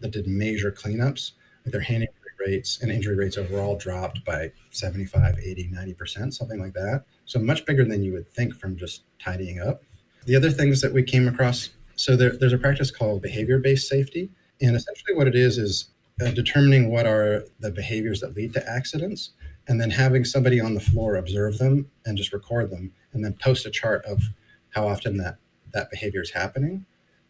that 0.00 0.10
did 0.10 0.26
major 0.26 0.72
cleanups, 0.72 1.32
their 1.64 1.80
hand 1.80 2.02
injury 2.02 2.14
rates 2.46 2.80
and 2.80 2.90
injury 2.90 3.16
rates 3.16 3.36
overall 3.36 3.76
dropped 3.76 4.24
by 4.24 4.50
75, 4.70 5.38
80, 5.38 5.68
90%, 5.68 6.32
something 6.32 6.58
like 6.58 6.72
that. 6.72 7.04
So 7.26 7.38
much 7.38 7.66
bigger 7.66 7.84
than 7.84 8.02
you 8.02 8.12
would 8.14 8.28
think 8.28 8.54
from 8.54 8.76
just 8.76 9.04
tidying 9.22 9.60
up. 9.60 9.82
The 10.24 10.36
other 10.36 10.50
things 10.50 10.80
that 10.80 10.92
we 10.92 11.02
came 11.02 11.28
across, 11.28 11.70
so 11.96 12.16
there, 12.16 12.36
there's 12.36 12.52
a 12.52 12.58
practice 12.58 12.90
called 12.90 13.22
behavior-based 13.22 13.88
safety. 13.88 14.30
And 14.62 14.74
essentially 14.76 15.14
what 15.14 15.28
it 15.28 15.34
is 15.34 15.58
is 15.58 15.90
uh, 16.20 16.30
determining 16.30 16.90
what 16.90 17.06
are 17.06 17.44
the 17.60 17.70
behaviors 17.70 18.20
that 18.20 18.34
lead 18.34 18.52
to 18.54 18.68
accidents 18.68 19.30
and 19.68 19.80
then 19.80 19.90
having 19.90 20.24
somebody 20.24 20.60
on 20.60 20.74
the 20.74 20.80
floor 20.80 21.16
observe 21.16 21.58
them 21.58 21.90
and 22.04 22.16
just 22.16 22.32
record 22.32 22.70
them 22.70 22.92
and 23.12 23.24
then 23.24 23.34
post 23.34 23.66
a 23.66 23.70
chart 23.70 24.04
of 24.04 24.22
how 24.70 24.86
often 24.86 25.16
that 25.16 25.36
that 25.72 25.90
behavior 25.90 26.22
is 26.22 26.30
happening. 26.30 26.84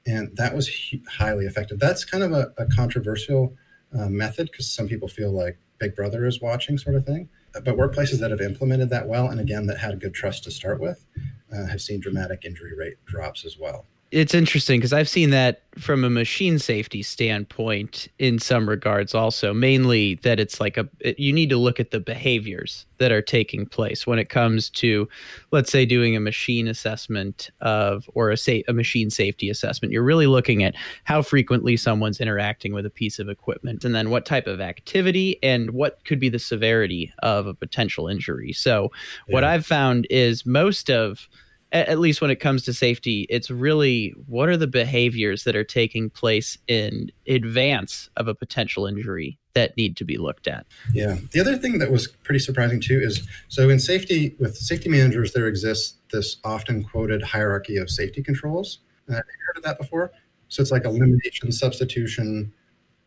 And 0.06 0.34
that 0.36 0.54
was 0.54 0.70
highly 1.08 1.44
effective. 1.44 1.78
That's 1.78 2.04
kind 2.04 2.24
of 2.24 2.32
a, 2.32 2.52
a 2.56 2.66
controversial 2.66 3.54
uh, 3.96 4.08
method 4.08 4.50
because 4.50 4.68
some 4.68 4.88
people 4.88 5.08
feel 5.08 5.30
like 5.30 5.58
big 5.78 5.94
brother 5.94 6.26
is 6.26 6.40
watching 6.40 6.78
sort 6.78 6.96
of 6.96 7.04
thing. 7.04 7.28
But 7.52 7.64
workplaces 7.64 8.18
that 8.20 8.30
have 8.30 8.40
implemented 8.40 8.88
that 8.90 9.08
well 9.08 9.28
and 9.28 9.40
again 9.40 9.66
that 9.66 9.78
had 9.78 10.00
good 10.00 10.14
trust 10.14 10.44
to 10.44 10.50
start 10.50 10.80
with 10.80 11.04
uh, 11.52 11.66
have 11.66 11.82
seen 11.82 12.00
dramatic 12.00 12.44
injury 12.44 12.74
rate 12.74 12.96
drops 13.04 13.44
as 13.44 13.58
well 13.58 13.86
it's 14.10 14.34
interesting 14.34 14.80
because 14.80 14.92
I've 14.92 15.08
seen 15.08 15.30
that 15.30 15.62
from 15.78 16.02
a 16.02 16.10
machine 16.10 16.58
safety 16.58 17.00
standpoint 17.00 18.08
in 18.18 18.40
some 18.40 18.68
regards 18.68 19.14
also 19.14 19.54
mainly 19.54 20.16
that 20.16 20.40
it's 20.40 20.60
like 20.60 20.76
a 20.76 20.88
you 21.16 21.32
need 21.32 21.48
to 21.50 21.56
look 21.56 21.78
at 21.78 21.92
the 21.92 22.00
behaviors 22.00 22.86
that 22.98 23.12
are 23.12 23.22
taking 23.22 23.66
place 23.66 24.08
when 24.08 24.18
it 24.18 24.28
comes 24.28 24.68
to 24.68 25.08
let's 25.52 25.70
say 25.70 25.86
doing 25.86 26.16
a 26.16 26.20
machine 26.20 26.66
assessment 26.66 27.50
of 27.60 28.10
or 28.14 28.30
a 28.30 28.36
sa- 28.36 28.64
a 28.66 28.72
machine 28.72 29.10
safety 29.10 29.48
assessment 29.48 29.92
you're 29.92 30.02
really 30.02 30.26
looking 30.26 30.64
at 30.64 30.74
how 31.04 31.22
frequently 31.22 31.76
someone's 31.76 32.20
interacting 32.20 32.74
with 32.74 32.84
a 32.84 32.90
piece 32.90 33.20
of 33.20 33.28
equipment 33.28 33.84
and 33.84 33.94
then 33.94 34.10
what 34.10 34.26
type 34.26 34.48
of 34.48 34.60
activity 34.60 35.38
and 35.40 35.70
what 35.70 36.04
could 36.04 36.18
be 36.18 36.28
the 36.28 36.38
severity 36.38 37.12
of 37.22 37.46
a 37.46 37.54
potential 37.54 38.08
injury 38.08 38.52
so 38.52 38.90
yeah. 39.28 39.34
what 39.34 39.44
i've 39.44 39.64
found 39.64 40.04
is 40.10 40.44
most 40.44 40.90
of 40.90 41.28
at 41.72 41.98
least 42.00 42.20
when 42.20 42.30
it 42.30 42.36
comes 42.36 42.62
to 42.64 42.72
safety, 42.72 43.26
it's 43.30 43.50
really 43.50 44.14
what 44.26 44.48
are 44.48 44.56
the 44.56 44.66
behaviors 44.66 45.44
that 45.44 45.54
are 45.54 45.64
taking 45.64 46.10
place 46.10 46.58
in 46.66 47.12
advance 47.28 48.10
of 48.16 48.26
a 48.26 48.34
potential 48.34 48.86
injury 48.86 49.38
that 49.54 49.76
need 49.76 49.96
to 49.96 50.04
be 50.04 50.16
looked 50.16 50.48
at. 50.48 50.66
Yeah. 50.92 51.16
The 51.32 51.40
other 51.40 51.56
thing 51.56 51.78
that 51.78 51.90
was 51.90 52.08
pretty 52.08 52.40
surprising 52.40 52.80
too 52.80 53.00
is 53.00 53.26
so 53.48 53.68
in 53.68 53.78
safety, 53.78 54.34
with 54.38 54.56
safety 54.56 54.88
managers, 54.88 55.32
there 55.32 55.46
exists 55.46 55.96
this 56.12 56.36
often 56.44 56.82
quoted 56.84 57.22
hierarchy 57.22 57.76
of 57.76 57.88
safety 57.88 58.22
controls. 58.22 58.78
Uh, 59.08 59.14
have 59.14 59.24
you 59.26 59.46
heard 59.46 59.56
of 59.56 59.62
that 59.62 59.78
before? 59.78 60.12
So 60.48 60.62
it's 60.62 60.72
like 60.72 60.84
elimination, 60.84 61.52
substitution, 61.52 62.52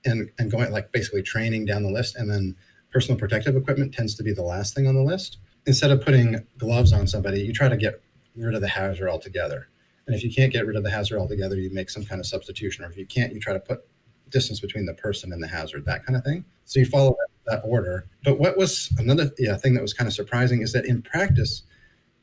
and, 0.06 0.30
and 0.40 0.52
going 0.52 0.72
like 0.72 0.92
basically 0.92 1.22
training 1.22 1.66
down 1.66 1.84
the 1.84 1.92
list. 1.92 2.16
And 2.16 2.30
then 2.30 2.56
personal 2.92 3.20
protective 3.20 3.56
equipment 3.56 3.94
tends 3.94 4.16
to 4.16 4.24
be 4.24 4.34
the 4.34 4.44
last 4.44 4.74
thing 4.74 4.88
on 4.88 4.96
the 4.96 5.04
list. 5.04 5.38
Instead 5.66 5.92
of 5.92 6.02
putting 6.02 6.46
gloves 6.58 6.94
on 6.94 7.08
somebody, 7.08 7.42
you 7.42 7.54
try 7.54 7.68
to 7.70 7.78
get 7.78 8.02
rid 8.36 8.56
of 8.56 8.62
the 8.62 8.68
hazard 8.68 9.10
altogether. 9.10 9.70
And 10.06 10.16
if 10.16 10.24
you 10.24 10.34
can't 10.34 10.52
get 10.52 10.66
rid 10.66 10.76
of 10.76 10.84
the 10.84 10.90
hazard 10.90 11.18
altogether, 11.18 11.56
you 11.56 11.70
make 11.72 11.90
some 11.90 12.04
kind 12.04 12.20
of 12.20 12.28
substitution. 12.28 12.84
Or 12.84 12.90
if 12.90 12.98
you 12.98 13.06
can't, 13.06 13.34
you 13.34 13.40
try 13.40 13.54
to 13.54 13.60
put 13.60 13.86
distance 14.30 14.60
between 14.60 14.86
the 14.86 14.94
person 14.96 15.32
and 15.32 15.42
the 15.42 15.48
hazard, 15.48 15.86
that 15.86 16.06
kind 16.06 16.18
of 16.18 16.24
thing. 16.24 16.44
So 16.66 16.80
you 16.80 16.86
follow 16.86 17.16
that, 17.46 17.62
order. 17.64 18.08
But 18.24 18.40
what 18.40 18.58
was 18.58 18.90
another 18.98 19.30
yeah, 19.38 19.58
thing 19.58 19.74
that 19.74 19.82
was 19.82 19.94
kind 19.94 20.08
of 20.08 20.14
surprising 20.14 20.62
is 20.62 20.72
that 20.74 20.86
in 20.86 21.02
practice, 21.02 21.64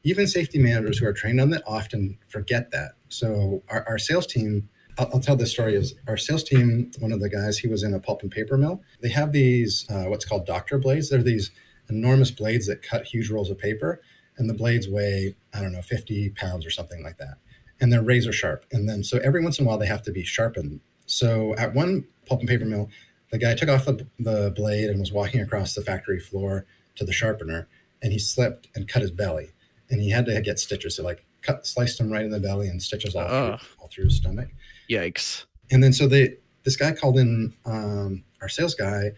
even 0.03 0.27
safety 0.27 0.59
managers 0.59 0.99
who 0.99 1.07
are 1.07 1.13
trained 1.13 1.41
on 1.41 1.51
that 1.51 1.63
often 1.67 2.19
forget 2.29 2.71
that. 2.71 2.93
So 3.09 3.63
our, 3.69 3.87
our 3.87 3.99
sales 3.99 4.27
team, 4.27 4.69
I'll, 4.99 5.11
I'll, 5.13 5.21
tell 5.21 5.37
this 5.37 5.51
story 5.51 5.75
is 5.75 5.95
our 6.09 6.17
sales 6.17 6.43
team, 6.43 6.91
one 7.01 7.13
of 7.13 7.21
the 7.21 7.29
guys, 7.29 7.59
he 7.59 7.69
was 7.69 7.83
in 7.83 7.93
a 7.93 8.01
pulp 8.01 8.23
and 8.23 8.31
paper 8.31 8.57
mill. 8.57 8.83
They 9.03 9.11
have 9.11 9.33
these, 9.33 9.87
uh, 9.91 10.05
what's 10.05 10.25
called 10.25 10.47
doctor 10.47 10.79
blades. 10.79 11.11
They're 11.11 11.23
these 11.23 11.51
enormous 11.91 12.31
blades 12.31 12.67
that 12.67 12.83
cut 12.83 13.05
huge 13.05 13.31
rolls 13.31 13.51
of 13.51 13.59
paper 13.59 14.01
and 14.39 14.49
the 14.49 14.55
blades 14.55 14.89
weigh 14.89 15.35
I 15.53 15.61
don't 15.61 15.73
know 15.73 15.83
50 15.83 16.31
pounds 16.31 16.67
or 16.67 16.71
something 16.71 17.03
like 17.03 17.19
that, 17.19 17.39
and 17.81 17.93
they're 17.93 18.03
razor 18.03 18.33
sharp. 18.33 18.67
And 18.73 18.89
then 18.89 19.03
so 19.03 19.19
every 19.19 19.43
once 19.43 19.59
in 19.59 19.65
a 19.65 19.69
while 19.69 19.79
they 19.79 19.87
have 19.87 20.03
to 20.03 20.13
be 20.13 20.25
sharpened. 20.25 20.81
So 21.07 21.55
at 21.57 21.75
one 21.75 22.05
pulp 22.27 22.41
and 22.41 22.49
paper 22.49 22.65
mill, 22.65 22.89
the 23.31 23.39
guy 23.39 23.55
took 23.55 23.69
off 23.69 23.85
the, 23.85 24.07
the 24.19 24.53
blade 24.55 24.91
and 24.91 25.01
was 25.01 25.13
walking 25.13 25.41
across 25.41 25.75
the 25.75 25.83
factory 25.83 26.21
floor 26.21 26.67
to 26.97 27.05
the 27.05 27.13
sharpener, 27.13 27.69
and 28.03 28.13
he 28.13 28.19
slipped 28.19 28.69
and 28.75 28.89
cut 28.89 29.03
his 29.03 29.11
belly, 29.11 29.51
and 29.91 30.01
he 30.01 30.11
had 30.11 30.27
to 30.27 30.41
get 30.41 30.59
stitches. 30.59 30.97
So 30.97 31.03
like 31.03 31.25
cut 31.43 31.67
sliced 31.67 31.99
him 31.99 32.13
right 32.13 32.25
in 32.25 32.31
the 32.31 32.41
belly 32.41 32.69
and 32.69 32.83
stitches 32.83 33.15
all, 33.15 33.29
through, 33.29 33.69
all 33.81 33.89
through 33.89 34.05
his 34.05 34.17
stomach. 34.17 34.49
Yikes! 34.89 35.45
And 35.71 35.83
then 35.83 35.93
so 35.93 36.07
they 36.07 36.37
this 36.65 36.77
guy 36.77 36.93
called 36.93 37.19
in 37.19 37.55
um, 37.65 38.25
our 38.41 38.49
sales 38.49 38.75
guy 38.75 39.13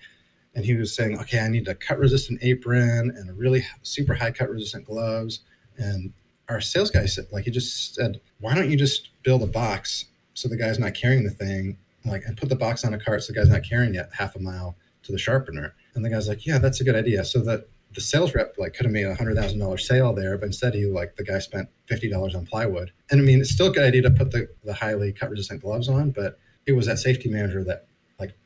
and 0.54 0.64
he 0.64 0.74
was 0.74 0.94
saying, 0.94 1.18
okay, 1.20 1.40
I 1.40 1.48
need 1.48 1.68
a 1.68 1.74
cut 1.74 1.98
resistant 1.98 2.40
apron 2.42 3.12
and 3.16 3.30
a 3.30 3.32
really 3.32 3.64
super 3.82 4.14
high 4.14 4.30
cut 4.30 4.50
resistant 4.50 4.84
gloves. 4.84 5.40
And 5.78 6.12
our 6.48 6.60
sales 6.60 6.90
guy 6.90 7.06
said, 7.06 7.26
like, 7.32 7.44
he 7.44 7.50
just 7.50 7.94
said, 7.94 8.20
why 8.40 8.54
don't 8.54 8.70
you 8.70 8.76
just 8.76 9.10
build 9.22 9.42
a 9.42 9.46
box 9.46 10.06
so 10.34 10.48
the 10.48 10.56
guy's 10.56 10.78
not 10.78 10.94
carrying 10.94 11.24
the 11.24 11.30
thing, 11.30 11.78
like, 12.04 12.22
and 12.26 12.36
put 12.36 12.48
the 12.48 12.56
box 12.56 12.84
on 12.84 12.92
a 12.94 12.98
cart 12.98 13.22
so 13.22 13.32
the 13.32 13.38
guy's 13.38 13.48
not 13.48 13.62
carrying 13.62 13.94
it 13.94 14.08
half 14.12 14.36
a 14.36 14.38
mile 14.38 14.76
to 15.04 15.12
the 15.12 15.18
sharpener. 15.18 15.74
And 15.94 16.04
the 16.04 16.10
guy's 16.10 16.28
like, 16.28 16.46
yeah, 16.46 16.58
that's 16.58 16.80
a 16.80 16.84
good 16.84 16.96
idea. 16.96 17.24
So 17.24 17.40
that 17.40 17.68
the 17.94 18.00
sales 18.00 18.34
rep 18.34 18.54
like 18.58 18.74
could 18.74 18.86
have 18.86 18.92
made 18.92 19.06
a 19.06 19.14
hundred 19.14 19.36
thousand 19.36 19.58
dollar 19.58 19.78
sale 19.78 20.14
there, 20.14 20.38
but 20.38 20.46
instead 20.46 20.74
he 20.74 20.86
like 20.86 21.16
the 21.16 21.24
guy 21.24 21.38
spent 21.38 21.68
fifty 21.86 22.08
dollars 22.08 22.34
on 22.34 22.46
plywood. 22.46 22.90
And 23.10 23.20
I 23.20 23.24
mean, 23.24 23.40
it's 23.40 23.50
still 23.50 23.66
a 23.66 23.72
good 23.72 23.84
idea 23.84 24.02
to 24.02 24.10
put 24.10 24.30
the, 24.30 24.48
the 24.64 24.72
highly 24.72 25.12
cut 25.12 25.30
resistant 25.30 25.62
gloves 25.62 25.88
on, 25.88 26.10
but 26.10 26.38
it 26.66 26.72
was 26.72 26.86
that 26.86 26.98
safety 26.98 27.28
manager 27.28 27.62
that 27.64 27.86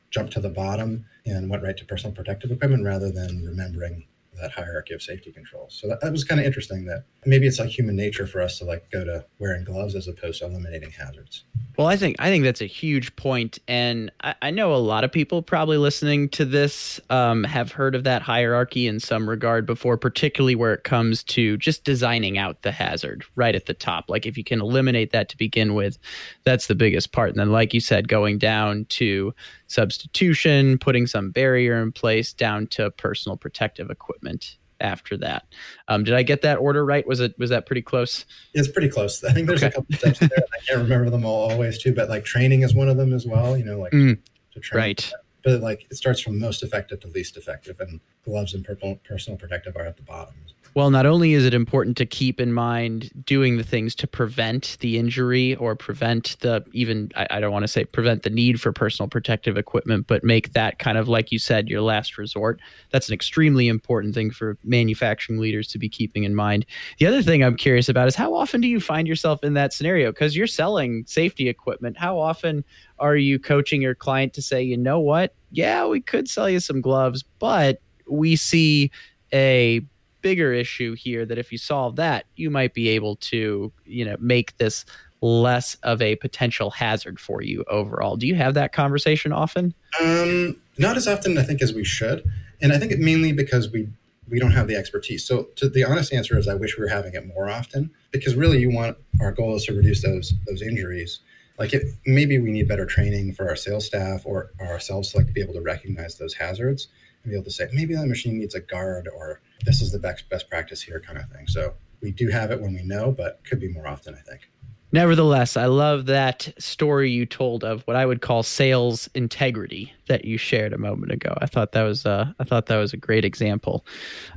jumped 0.09 0.33
to 0.33 0.39
the 0.39 0.49
bottom 0.49 1.05
and 1.25 1.49
went 1.49 1.63
right 1.63 1.77
to 1.77 1.85
personal 1.85 2.15
protective 2.15 2.51
equipment 2.51 2.85
rather 2.85 3.11
than 3.11 3.43
remembering 3.43 4.05
that 4.41 4.51
hierarchy 4.51 4.93
of 4.93 5.01
safety 5.01 5.31
controls. 5.31 5.77
So 5.79 5.87
that, 5.87 6.01
that 6.01 6.11
was 6.11 6.23
kind 6.23 6.39
of 6.39 6.45
interesting 6.45 6.85
that 6.85 7.05
maybe 7.25 7.47
it's 7.47 7.59
like 7.59 7.69
human 7.69 7.95
nature 7.95 8.27
for 8.27 8.41
us 8.41 8.59
to 8.59 8.65
like 8.65 8.89
go 8.91 9.03
to 9.03 9.25
wearing 9.39 9.63
gloves 9.63 9.95
as 9.95 10.07
opposed 10.07 10.39
to 10.39 10.45
eliminating 10.45 10.91
hazards. 10.91 11.43
Well, 11.77 11.87
I 11.87 11.95
think 11.95 12.15
I 12.17 12.29
think 12.29 12.43
that's 12.43 12.61
a 12.61 12.65
huge 12.65 13.15
point, 13.15 13.59
and 13.67 14.11
I, 14.23 14.33
I 14.41 14.51
know 14.51 14.73
a 14.73 14.77
lot 14.77 15.03
of 15.03 15.11
people 15.11 15.43
probably 15.43 15.77
listening 15.77 16.27
to 16.29 16.43
this 16.43 16.99
um, 17.11 17.43
have 17.43 17.71
heard 17.71 17.93
of 17.93 18.03
that 18.05 18.23
hierarchy 18.23 18.87
in 18.87 18.99
some 18.99 19.29
regard 19.29 19.67
before, 19.67 19.95
particularly 19.95 20.55
where 20.55 20.73
it 20.73 20.83
comes 20.83 21.23
to 21.25 21.55
just 21.57 21.83
designing 21.83 22.39
out 22.39 22.63
the 22.63 22.71
hazard 22.71 23.25
right 23.35 23.53
at 23.53 23.67
the 23.67 23.75
top. 23.75 24.05
Like 24.07 24.25
if 24.25 24.37
you 24.37 24.43
can 24.43 24.59
eliminate 24.59 25.11
that 25.11 25.29
to 25.29 25.37
begin 25.37 25.75
with, 25.75 25.99
that's 26.45 26.65
the 26.65 26.75
biggest 26.75 27.11
part, 27.11 27.29
and 27.29 27.39
then 27.39 27.51
like 27.51 27.75
you 27.75 27.79
said, 27.79 28.07
going 28.07 28.39
down 28.39 28.85
to 28.89 29.33
substitution, 29.67 30.77
putting 30.77 31.07
some 31.07 31.31
barrier 31.31 31.81
in 31.81 31.91
place, 31.91 32.33
down 32.33 32.67
to 32.67 32.91
personal 32.91 33.37
protective 33.37 33.89
equipment 33.89 34.57
after 34.79 35.17
that. 35.17 35.45
Um, 35.87 36.03
did 36.03 36.13
I 36.13 36.23
get 36.23 36.41
that 36.41 36.57
order 36.57 36.85
right? 36.85 37.05
Was 37.07 37.19
it 37.19 37.37
was 37.37 37.49
that 37.49 37.65
pretty 37.65 37.81
close? 37.81 38.25
It's 38.53 38.67
pretty 38.67 38.89
close. 38.89 39.23
I 39.23 39.33
think 39.33 39.47
there's 39.47 39.63
okay. 39.63 39.73
a 39.73 39.75
couple 39.75 39.95
steps 39.95 40.19
there. 40.19 40.29
I 40.31 40.65
can't 40.67 40.79
remember 40.79 41.09
them 41.09 41.25
all 41.25 41.51
always 41.51 41.77
too, 41.77 41.93
but 41.93 42.09
like 42.09 42.25
training 42.25 42.63
is 42.63 42.73
one 42.73 42.89
of 42.89 42.97
them 42.97 43.13
as 43.13 43.25
well. 43.25 43.57
You 43.57 43.65
know, 43.65 43.79
like 43.79 43.91
mm, 43.91 44.17
to 44.53 44.59
train. 44.59 44.79
Right. 44.79 45.11
But 45.47 45.61
like 45.61 45.87
it 45.89 45.95
starts 45.95 46.19
from 46.19 46.39
most 46.39 46.61
effective 46.61 46.99
to 46.99 47.07
least 47.07 47.37
effective, 47.37 47.79
and 47.79 48.01
gloves 48.25 48.53
and 48.53 48.65
personal 48.65 49.37
protective 49.37 49.77
are 49.77 49.85
at 49.85 49.95
the 49.95 50.03
bottom. 50.03 50.35
Well, 50.73 50.91
not 50.91 51.05
only 51.05 51.33
is 51.33 51.45
it 51.45 51.53
important 51.53 51.95
to 51.97 52.05
keep 52.05 52.39
in 52.39 52.51
mind 52.51 53.09
doing 53.25 53.57
the 53.57 53.63
things 53.63 53.95
to 53.95 54.07
prevent 54.07 54.77
the 54.81 54.97
injury 54.97 55.55
or 55.55 55.75
prevent 55.75 56.35
the 56.41 56.63
even, 56.73 57.11
I, 57.15 57.27
I, 57.31 57.39
don't 57.39 57.51
want 57.51 57.63
to 57.63 57.67
say 57.67 57.85
prevent 57.85 58.23
the 58.23 58.29
need 58.29 58.61
for 58.61 58.71
personal 58.71 59.07
protective 59.07 59.57
equipment, 59.57 60.05
but 60.05 60.23
make 60.23 60.53
that 60.53 60.77
kind 60.77 60.97
of, 60.97 61.07
like 61.07 61.31
you 61.31 61.39
said, 61.39 61.69
your 61.69 61.81
last 61.81 62.17
resort. 62.17 62.59
That's 62.91 63.07
an 63.07 63.13
extremely 63.13 63.69
important 63.69 64.13
thing 64.13 64.29
for 64.29 64.57
manufacturing 64.63 65.39
leaders 65.39 65.67
to 65.69 65.79
be 65.79 65.89
keeping 65.89 66.25
in 66.25 66.35
mind. 66.35 66.65
The 66.99 67.07
other 67.07 67.23
thing 67.23 67.41
I'm 67.41 67.57
curious 67.57 67.89
about 67.89 68.07
is 68.07 68.15
how 68.15 68.35
often 68.35 68.61
do 68.61 68.67
you 68.67 68.79
find 68.79 69.07
yourself 69.07 69.43
in 69.43 69.53
that 69.53 69.73
scenario? 69.73 70.11
Because 70.11 70.35
you're 70.35 70.45
selling 70.45 71.05
safety 71.07 71.47
equipment. 71.47 71.97
How 71.97 72.19
often 72.19 72.63
are 72.99 73.15
you 73.15 73.39
coaching 73.39 73.81
your 73.81 73.95
client 73.95 74.33
to 74.33 74.41
say, 74.41 74.61
you 74.61 74.77
know 74.77 74.99
what? 74.99 75.33
Yeah, 75.51 75.85
we 75.85 76.01
could 76.01 76.29
sell 76.29 76.49
you 76.49 76.59
some 76.59 76.81
gloves, 76.81 77.23
but 77.39 77.79
we 78.09 78.35
see 78.35 78.91
a 79.33 79.81
bigger 80.21 80.53
issue 80.53 80.93
here 80.95 81.25
that 81.25 81.37
if 81.37 81.51
you 81.51 81.57
solve 81.57 81.95
that, 81.97 82.25
you 82.35 82.49
might 82.49 82.73
be 82.73 82.89
able 82.89 83.15
to, 83.17 83.71
you 83.85 84.05
know, 84.05 84.15
make 84.19 84.57
this 84.57 84.85
less 85.21 85.75
of 85.83 86.01
a 86.01 86.15
potential 86.17 86.69
hazard 86.69 87.19
for 87.19 87.41
you 87.41 87.63
overall. 87.69 88.17
Do 88.17 88.27
you 88.27 88.35
have 88.35 88.53
that 88.53 88.73
conversation 88.73 89.31
often? 89.31 89.73
Um, 89.99 90.57
not 90.77 90.97
as 90.97 91.07
often, 91.07 91.37
I 91.37 91.43
think, 91.43 91.61
as 91.61 91.73
we 91.73 91.83
should, 91.83 92.23
and 92.61 92.71
I 92.71 92.77
think 92.77 92.91
it 92.91 92.99
mainly 92.99 93.31
because 93.31 93.69
we 93.71 93.87
we 94.29 94.39
don't 94.39 94.51
have 94.51 94.67
the 94.67 94.75
expertise. 94.75 95.25
So, 95.25 95.43
to 95.55 95.69
the 95.69 95.83
honest 95.83 96.13
answer 96.13 96.37
is, 96.37 96.47
I 96.47 96.53
wish 96.53 96.77
we 96.77 96.83
were 96.83 96.89
having 96.89 97.13
it 97.13 97.25
more 97.25 97.49
often 97.49 97.89
because 98.11 98.35
really, 98.35 98.59
you 98.59 98.69
want 98.69 98.97
our 99.21 99.31
goal 99.31 99.55
is 99.55 99.65
to 99.65 99.73
reduce 99.73 100.03
those 100.03 100.33
those 100.47 100.61
injuries. 100.61 101.19
Like, 101.57 101.73
maybe 102.05 102.39
we 102.39 102.51
need 102.51 102.67
better 102.67 102.85
training 102.85 103.33
for 103.33 103.49
our 103.49 103.55
sales 103.55 103.85
staff 103.85 104.23
or, 104.25 104.51
or 104.59 104.67
ourselves 104.67 105.11
to 105.11 105.17
like 105.17 105.33
be 105.33 105.41
able 105.41 105.53
to 105.53 105.61
recognize 105.61 106.17
those 106.17 106.35
hazards 106.35 106.89
and 107.23 107.31
be 107.31 107.35
able 107.35 107.45
to 107.45 107.51
say 107.51 107.67
maybe 107.73 107.95
that 107.95 108.05
machine 108.05 108.37
needs 108.37 108.55
a 108.55 108.59
guard 108.59 109.09
or 109.13 109.41
this 109.65 109.81
is 109.81 109.91
the 109.91 109.99
best 109.99 110.29
best 110.29 110.49
practice 110.49 110.81
here 110.81 110.99
kind 110.99 111.17
of 111.17 111.29
thing. 111.31 111.47
So 111.47 111.73
we 112.01 112.11
do 112.11 112.29
have 112.29 112.51
it 112.51 112.61
when 112.61 112.73
we 112.73 112.83
know, 112.83 113.11
but 113.11 113.41
could 113.43 113.59
be 113.59 113.69
more 113.69 113.87
often, 113.87 114.13
I 114.13 114.19
think. 114.19 114.49
Nevertheless, 114.93 115.57
I 115.57 115.65
love 115.65 116.05
that 116.05 116.53
story 116.57 117.11
you 117.11 117.25
told 117.25 117.65
of 117.65 117.81
what 117.83 117.97
I 117.97 118.05
would 118.05 118.21
call 118.21 118.41
sales 118.41 119.09
integrity 119.13 119.91
that 120.07 120.23
you 120.23 120.37
shared 120.37 120.71
a 120.71 120.77
moment 120.77 121.11
ago. 121.11 121.37
I 121.41 121.45
thought 121.45 121.73
that 121.73 121.83
was 121.83 122.05
uh, 122.05 122.31
I 122.39 122.43
thought 122.45 122.67
that 122.67 122.77
was 122.77 122.93
a 122.93 122.97
great 122.97 123.25
example. 123.25 123.85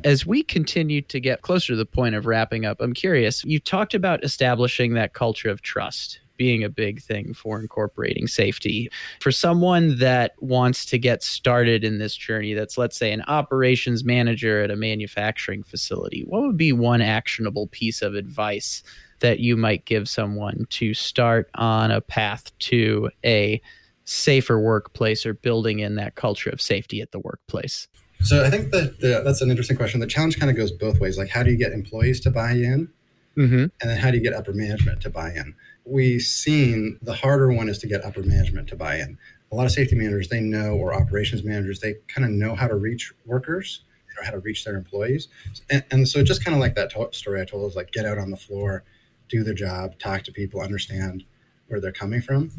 As 0.03 0.27
we 0.27 0.43
continue 0.43 1.03
to 1.03 1.21
get 1.21 1.43
closer 1.43 1.75
to 1.75 1.77
the 1.77 1.87
point 1.87 2.17
of 2.17 2.27
wrapping 2.27 2.65
up, 2.65 2.81
I'm 2.81 2.95
curious. 2.95 3.45
You 3.45 3.61
talked 3.61 3.95
about 3.95 4.25
establishing 4.25 4.95
that 4.95 5.15
culture 5.15 5.51
of 5.51 5.63
trust 5.63 6.19
being 6.41 6.65
a 6.65 6.71
big 6.71 7.03
thing 7.03 7.35
for 7.35 7.61
incorporating 7.61 8.27
safety. 8.27 8.91
For 9.21 9.31
someone 9.31 9.99
that 9.99 10.33
wants 10.41 10.87
to 10.87 10.97
get 10.97 11.23
started 11.23 11.85
in 11.85 11.99
this 11.99 12.17
journey, 12.17 12.55
that's, 12.55 12.79
let's 12.79 12.97
say, 12.97 13.13
an 13.13 13.21
operations 13.29 14.07
manager 14.07 14.63
at 14.63 14.71
a 14.71 14.77
manufacturing 14.77 15.63
facility, 15.63 16.25
what 16.27 16.41
would 16.41 16.57
be 16.57 16.73
one 16.73 17.03
actionable 17.03 17.67
piece 17.67 18.01
of 18.01 18.15
advice 18.15 18.83
that 19.19 19.41
you 19.41 19.55
might 19.55 19.85
give 19.85 20.09
someone 20.09 20.67
to 20.71 20.95
start 20.95 21.51
on 21.57 21.91
a 21.91 22.01
path 22.01 22.59
to 22.61 23.11
a 23.23 23.61
safer 24.07 24.59
workplace 24.59 25.27
or 25.27 25.35
building 25.35 25.81
in 25.81 25.97
that 25.97 26.15
culture 26.15 26.49
of 26.49 26.63
safety 26.63 27.03
at 27.03 27.13
the 27.13 27.19
workplace? 27.19 27.87
So 28.23 28.43
I 28.43 28.49
think 28.49 28.71
that 28.71 28.99
the, 29.01 29.21
that's 29.23 29.43
an 29.43 29.51
interesting 29.51 29.77
question. 29.77 30.01
The 30.01 30.07
challenge 30.07 30.39
kind 30.39 30.51
of 30.51 30.57
goes 30.57 30.73
both 30.73 31.01
ways. 31.01 31.19
Like, 31.19 31.29
how 31.29 31.43
do 31.43 31.51
you 31.51 31.59
get 31.59 31.73
employees 31.73 32.19
to 32.21 32.31
buy 32.31 32.53
in? 32.53 32.89
Mm-hmm. 33.37 33.55
And 33.55 33.73
then 33.83 33.99
how 33.99 34.11
do 34.11 34.17
you 34.17 34.23
get 34.23 34.33
upper 34.33 34.55
management 34.55 35.03
to 35.03 35.11
buy 35.11 35.33
in? 35.33 35.55
We've 35.91 36.23
seen 36.23 36.99
the 37.03 37.15
harder 37.15 37.53
one 37.53 37.69
is 37.69 37.79
to 37.79 37.87
get 37.87 38.05
upper 38.05 38.23
management 38.23 38.69
to 38.69 38.77
buy 38.77 38.97
in. 38.97 39.19
A 39.53 39.57
lot 39.57 39.67
of 39.67 39.73
safety 39.73 39.97
managers, 39.97 40.29
they 40.29 40.41
know, 40.41 40.75
or 40.75 40.95
operations 40.95 41.43
managers, 41.43 41.81
they 41.81 41.97
kind 42.07 42.25
of 42.25 42.31
know 42.31 42.55
how 42.55 42.69
to 42.69 42.77
reach 42.77 43.13
workers, 43.27 43.83
how 44.25 44.31
to 44.31 44.39
reach 44.39 44.65
their 44.65 44.77
employees. 44.77 45.29
And, 45.69 45.85
and 45.91 46.09
so 46.09 46.23
just 46.23 46.45
kind 46.45 46.55
of 46.55 46.61
like 46.61 46.75
that 46.77 46.91
to- 46.93 47.13
story 47.13 47.41
I 47.41 47.45
told 47.45 47.69
is 47.69 47.77
like 47.77 47.91
get 47.91 48.07
out 48.07 48.19
on 48.19 48.31
the 48.31 48.37
floor, 48.37 48.85
do 49.29 49.43
the 49.43 49.55
job, 49.55 49.99
talk 49.99 50.23
to 50.25 50.33
people, 50.33 50.61
understand 50.61 51.25
where 51.69 51.81
they're 51.81 51.93
coming 51.93 52.21
from. 52.21 52.51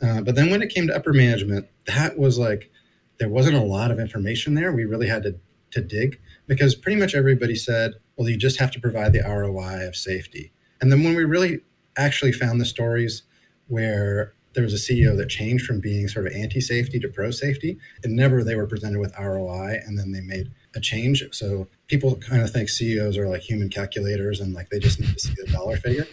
Uh, 0.00 0.20
but 0.20 0.34
then 0.34 0.50
when 0.50 0.62
it 0.62 0.68
came 0.68 0.86
to 0.86 0.94
upper 0.94 1.12
management, 1.12 1.68
that 1.86 2.18
was 2.18 2.38
like 2.38 2.70
there 3.18 3.28
wasn't 3.28 3.56
a 3.56 3.62
lot 3.62 3.90
of 3.90 3.98
information 3.98 4.54
there. 4.54 4.72
We 4.72 4.84
really 4.84 5.08
had 5.08 5.22
to 5.24 5.36
to 5.72 5.80
dig 5.80 6.20
because 6.46 6.74
pretty 6.74 6.98
much 6.98 7.14
everybody 7.14 7.54
said, 7.54 7.94
well, 8.16 8.28
you 8.28 8.36
just 8.36 8.58
have 8.60 8.70
to 8.70 8.80
provide 8.80 9.12
the 9.12 9.20
ROI 9.20 9.86
of 9.86 9.96
safety. 9.96 10.52
And 10.80 10.92
then 10.92 11.02
when 11.02 11.16
we 11.16 11.24
really 11.24 11.60
actually 11.96 12.32
found 12.32 12.60
the 12.60 12.64
stories 12.64 13.22
where 13.68 14.34
there 14.56 14.64
was 14.64 14.72
a 14.72 14.76
CEO 14.76 15.14
that 15.18 15.28
changed 15.28 15.66
from 15.66 15.80
being 15.80 16.08
sort 16.08 16.26
of 16.26 16.32
anti-safety 16.32 16.98
to 16.98 17.08
pro-safety, 17.08 17.78
and 18.02 18.16
never 18.16 18.42
they 18.42 18.56
were 18.56 18.66
presented 18.66 18.98
with 18.98 19.14
ROI, 19.18 19.80
and 19.84 19.98
then 19.98 20.12
they 20.12 20.22
made 20.22 20.50
a 20.74 20.80
change. 20.80 21.22
So 21.32 21.68
people 21.88 22.16
kind 22.16 22.40
of 22.40 22.50
think 22.50 22.70
CEOs 22.70 23.18
are 23.18 23.28
like 23.28 23.42
human 23.42 23.68
calculators, 23.68 24.40
and 24.40 24.54
like 24.54 24.70
they 24.70 24.78
just 24.78 24.98
need 24.98 25.12
to 25.12 25.20
see 25.20 25.34
the 25.36 25.52
dollar 25.52 25.76
figure. 25.76 26.06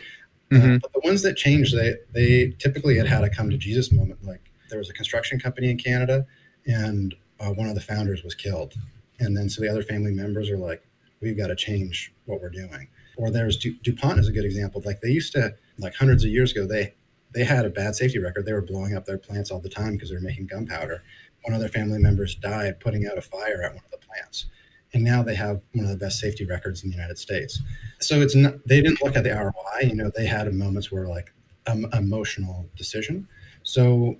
Uh, 0.52 0.56
mm-hmm. 0.56 0.76
Uh, 0.76 0.78
but 0.80 0.93
the 0.93 1.00
ones 1.06 1.22
that 1.22 1.38
changed, 1.38 1.76
they 1.76 1.96
they 2.12 2.54
typically 2.60 2.98
had 2.98 3.08
had 3.08 3.24
a 3.24 3.30
come 3.30 3.50
to 3.50 3.58
Jesus 3.58 3.93
moment. 3.93 4.24
Like 4.26 4.52
there 4.69 4.78
was 4.78 4.89
a 4.89 4.93
construction 4.93 5.39
company 5.39 5.69
in 5.72 5.78
Canada, 5.78 6.26
and 6.65 7.15
uh, 7.39 7.52
one 7.52 7.69
of 7.69 7.76
the 7.76 7.82
founders 7.82 8.24
was 8.24 8.36
killed, 8.36 8.74
and 9.19 9.38
then 9.38 9.50
so 9.50 9.62
the 9.62 9.69
other 9.69 9.84
family 9.84 10.12
members 10.12 10.50
are 10.50 10.58
like, 10.58 10.86
we've 11.22 11.38
got 11.38 11.48
to 11.48 11.56
change 11.56 12.13
what 12.26 12.41
we're 12.41 12.50
doing. 12.50 12.89
Or 13.17 13.30
there's 13.30 13.58
du- 13.58 13.78
DuPont 13.84 14.19
is 14.19 14.28
a 14.28 14.32
good 14.32 14.45
example. 14.45 14.82
Like 14.84 15.02
they 15.02 15.10
used 15.10 15.34
to, 15.34 15.56
like 15.78 15.95
hundreds 15.95 16.23
of 16.23 16.32
years 16.32 16.52
ago, 16.52 16.65
they 16.65 16.93
they 17.34 17.43
had 17.43 17.65
a 17.65 17.69
bad 17.69 17.95
safety 17.95 18.19
record. 18.19 18.45
They 18.45 18.54
were 18.54 18.62
blowing 18.62 18.95
up 18.95 19.06
their 19.06 19.17
plants 19.17 19.49
all 19.49 19.60
the 19.60 19.69
time 19.69 19.93
because 19.93 20.10
they 20.10 20.15
were 20.15 20.21
making 20.21 20.47
gunpowder. 20.47 21.04
One 21.43 21.54
of 21.54 21.60
their 21.60 21.69
family 21.69 21.99
members 21.99 22.36
died 22.36 22.80
putting 22.80 23.08
out 23.08 23.17
a 23.17 23.21
fire 23.21 23.63
at 23.63 23.73
one 23.73 23.84
of 23.84 23.91
the 23.91 24.06
plants. 24.06 24.45
And 24.93 25.04
now 25.04 25.23
they 25.23 25.34
have 25.36 25.62
one 25.73 25.86
of 25.86 25.91
the 25.91 25.97
best 25.97 26.19
safety 26.19 26.45
records 26.45 26.84
in 26.84 26.91
the 26.91 26.95
United 26.95 27.17
States. 27.17 27.60
So 27.99 28.21
it's 28.21 28.36
not, 28.36 28.56
they 28.67 28.80
didn't 28.82 29.02
look 29.04 29.15
at 29.15 29.23
the 29.23 29.32
ROI. 29.32 29.88
You 29.88 29.95
know, 29.95 30.12
they 30.15 30.28
had 30.28 30.54
moments 30.54 30.91
where 30.91 31.08
like 31.08 31.34
um, 31.65 31.88
emotional 31.93 32.69
decision. 32.78 33.28
So 33.63 34.17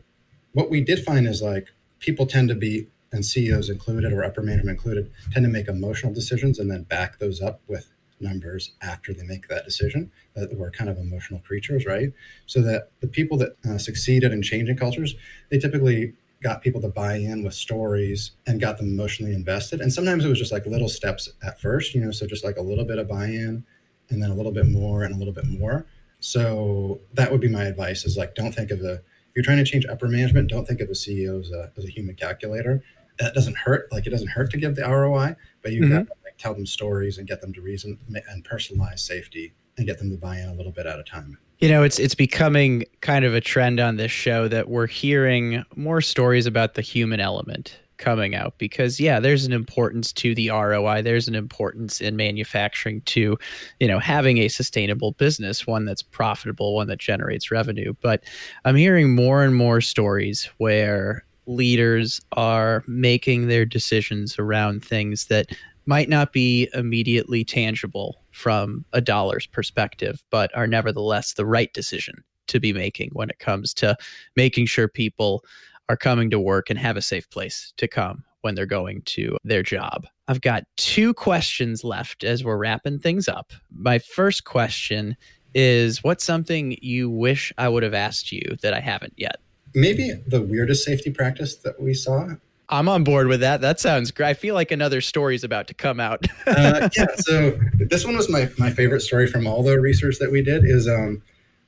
what 0.54 0.72
we 0.72 0.82
did 0.82 1.04
find 1.04 1.28
is 1.28 1.42
like 1.42 1.70
people 2.00 2.26
tend 2.26 2.50
to 2.50 2.56
be 2.56 2.88
and 3.12 3.24
CEOs 3.24 3.70
included 3.70 4.12
or 4.12 4.24
upper 4.24 4.42
management 4.42 4.78
included 4.78 5.12
tend 5.32 5.46
to 5.46 5.52
make 5.52 5.68
emotional 5.68 6.12
decisions 6.12 6.58
and 6.58 6.72
then 6.72 6.82
back 6.84 7.20
those 7.20 7.42
up 7.42 7.62
with 7.68 7.90
numbers 8.24 8.72
after 8.82 9.14
they 9.14 9.24
make 9.24 9.48
that 9.50 9.66
decision. 9.66 10.12
That 10.36 10.58
we're 10.58 10.72
kind 10.72 10.90
of 10.90 10.98
emotional 10.98 11.40
creatures, 11.42 11.86
right? 11.86 12.12
So 12.46 12.62
that 12.62 12.90
the 13.02 13.08
people 13.08 13.38
that 13.38 13.56
uh, 13.70 13.78
succeeded 13.78 14.32
in 14.32 14.42
changing 14.42 14.78
cultures, 14.78 15.16
they 15.52 15.60
typically 15.60 16.14
got 16.42 16.62
people 16.62 16.82
to 16.82 16.90
buy 16.90 17.16
in 17.16 17.44
with 17.44 17.54
stories 17.54 18.32
and 18.48 18.60
got 18.60 18.78
them 18.78 18.88
emotionally 18.88 19.34
invested. 19.34 19.80
And 19.80 19.94
sometimes 19.94 20.26
it 20.26 20.30
was 20.30 20.40
just 20.40 20.52
like 20.52 20.66
little 20.66 20.90
steps 20.90 21.30
at 21.42 21.60
first, 21.60 21.94
you 21.96 22.02
know, 22.02 22.12
so 22.12 22.28
just 22.28 22.44
like 22.44 22.58
a 22.58 22.62
little 22.62 22.84
bit 22.84 22.98
of 22.98 23.08
buy-in 23.08 23.64
and 24.10 24.22
then 24.22 24.30
a 24.30 24.36
little 24.36 24.52
bit 24.52 24.68
more 24.68 25.04
and 25.04 25.16
a 25.16 25.18
little 25.18 25.34
bit 25.34 25.48
more. 25.48 25.86
So 26.20 27.00
that 27.14 27.32
would 27.32 27.40
be 27.40 27.48
my 27.48 27.64
advice 27.64 28.06
is 28.06 28.18
like, 28.18 28.36
don't 28.36 28.54
think 28.54 28.72
of 28.72 28.80
the, 28.80 28.96
if 28.96 29.38
you're 29.38 29.46
trying 29.46 29.58
to 29.58 29.64
change 29.64 29.86
upper 29.86 30.08
management, 30.08 30.50
don't 30.50 30.68
think 30.68 30.82
of 30.82 30.90
the 30.90 30.94
CEO 30.94 31.40
as 31.40 31.52
a, 31.52 31.72
as 31.78 31.86
a 31.86 31.90
human 31.90 32.16
calculator 32.16 32.84
that 33.20 33.34
doesn't 33.34 33.58
hurt. 33.58 33.92
Like 33.92 34.08
it 34.08 34.10
doesn't 34.10 34.30
hurt 34.30 34.52
to 34.52 34.58
give 34.58 34.76
the 34.76 34.84
ROI, 34.84 35.36
but 35.62 35.72
you 35.72 35.82
mm-hmm. 35.82 35.98
got 35.98 36.08
tell 36.38 36.54
them 36.54 36.66
stories 36.66 37.18
and 37.18 37.28
get 37.28 37.42
them 37.42 37.54
to 37.54 37.62
reason 37.62 37.98
and 38.30 38.44
personalize 38.44 39.00
safety 39.00 39.54
and 39.78 39.88
get 39.88 39.98
them 40.00 40.10
to 40.10 40.18
buy 40.18 40.38
in 40.38 40.50
a 40.50 40.54
little 40.54 40.72
bit 40.72 40.86
at 40.86 41.00
a 41.00 41.04
time. 41.04 41.38
You 41.60 41.70
know, 41.70 41.84
it's 41.84 42.00
it's 42.00 42.16
becoming 42.16 42.84
kind 43.02 43.26
of 43.26 43.34
a 43.34 43.42
trend 43.42 43.80
on 43.80 43.96
this 43.96 44.12
show 44.12 44.48
that 44.50 44.70
we're 44.70 44.88
hearing 44.88 45.64
more 45.76 46.02
stories 46.02 46.46
about 46.46 46.74
the 46.74 46.82
human 46.82 47.20
element 47.20 47.80
coming 47.98 48.36
out 48.36 48.58
because 48.58 49.00
yeah 49.00 49.20
there's 49.20 49.46
an 49.46 49.54
importance 49.54 50.12
to 50.12 50.36
the 50.36 50.50
ROI 50.50 51.02
there's 51.04 51.28
an 51.28 51.36
importance 51.36 52.02
in 52.02 52.18
manufacturing 52.18 53.02
to 53.02 53.38
you 53.80 53.88
know 53.88 54.00
having 54.00 54.40
a 54.40 54.48
sustainable 54.48 55.12
business 55.14 55.66
one 55.68 55.86
that's 55.86 56.02
profitable 56.02 56.76
one 56.76 56.88
that 56.88 57.00
generates 57.00 57.52
revenue 57.52 57.94
but 58.02 58.24
i'm 58.66 58.76
hearing 58.76 59.16
more 59.16 59.44
and 59.44 59.56
more 59.56 59.80
stories 59.80 60.50
where 60.58 61.24
leaders 61.46 62.20
are 62.34 62.84
making 62.88 63.48
their 63.48 63.66
decisions 63.66 64.40
around 64.40 64.84
things 64.84 65.26
that 65.28 65.48
might 65.86 66.10
not 66.10 66.34
be 66.34 66.70
immediately 66.74 67.44
tangible 67.44 68.24
from 68.32 68.86
a 68.94 69.02
dollar's 69.02 69.48
perspective, 69.48 70.24
but 70.30 70.56
are 70.56 70.68
nevertheless 70.68 71.34
the 71.34 71.46
right 71.46 71.74
decision 71.74 72.24
to 72.48 72.60
be 72.60 72.74
making 72.74 73.10
when 73.14 73.30
it 73.30 73.40
comes 73.40 73.74
to 73.74 73.96
making 74.36 74.66
sure 74.66 74.88
people 74.88 75.44
are 75.90 75.98
coming 75.98 76.30
to 76.30 76.40
work 76.40 76.70
and 76.70 76.80
have 76.80 76.98
a 76.98 77.02
safe 77.02 77.30
place 77.30 77.74
to 77.78 77.88
come 77.88 78.24
when 78.42 78.56
they're 78.56 78.66
going 78.66 79.02
to 79.04 79.38
their 79.44 79.64
job. 79.64 80.06
I've 80.28 80.42
got 80.42 80.64
two 80.78 81.14
questions 81.14 81.84
left 81.84 82.24
as 82.24 82.44
we're 82.44 82.58
wrapping 82.58 83.00
things 83.00 83.28
up. 83.28 83.52
My 83.76 84.00
first 84.00 84.44
question 84.44 85.16
is 85.54 86.04
what's 86.04 86.24
something 86.24 86.78
you 86.82 87.10
wish 87.10 87.54
I 87.58 87.70
would 87.70 87.84
have 87.84 87.94
asked 87.94 88.32
you 88.32 88.58
that 88.62 88.74
I 88.74 88.80
haven't 88.80 89.14
yet? 89.18 89.38
maybe 89.74 90.14
the 90.28 90.42
weirdest 90.42 90.86
safety 90.86 91.12
practice 91.12 91.56
that 91.58 91.82
we 91.82 91.94
saw. 91.94 92.30
I'm 92.74 92.90
on 92.90 93.04
board 93.04 93.28
with 93.28 93.42
that. 93.42 93.62
That 93.62 93.80
sounds 93.80 94.10
great. 94.10 94.30
I 94.30 94.34
feel 94.34 94.56
like 94.56 94.72
another 94.72 95.00
story 95.00 95.36
is 95.36 95.44
about 95.44 95.68
to 95.68 95.76
come 95.76 96.00
out. 96.00 96.26
uh, 96.48 96.90
yeah. 96.98 97.06
So 97.18 97.60
this 97.78 98.04
one 98.04 98.18
was 98.18 98.30
my, 98.30 98.50
my 98.58 98.72
favorite 98.72 99.02
story 99.02 99.28
from 99.28 99.46
all 99.46 99.62
the 99.62 99.80
research 99.80 100.18
that 100.18 100.32
we 100.32 100.42
did 100.42 100.66
is 100.66 100.88
um, 100.88 101.22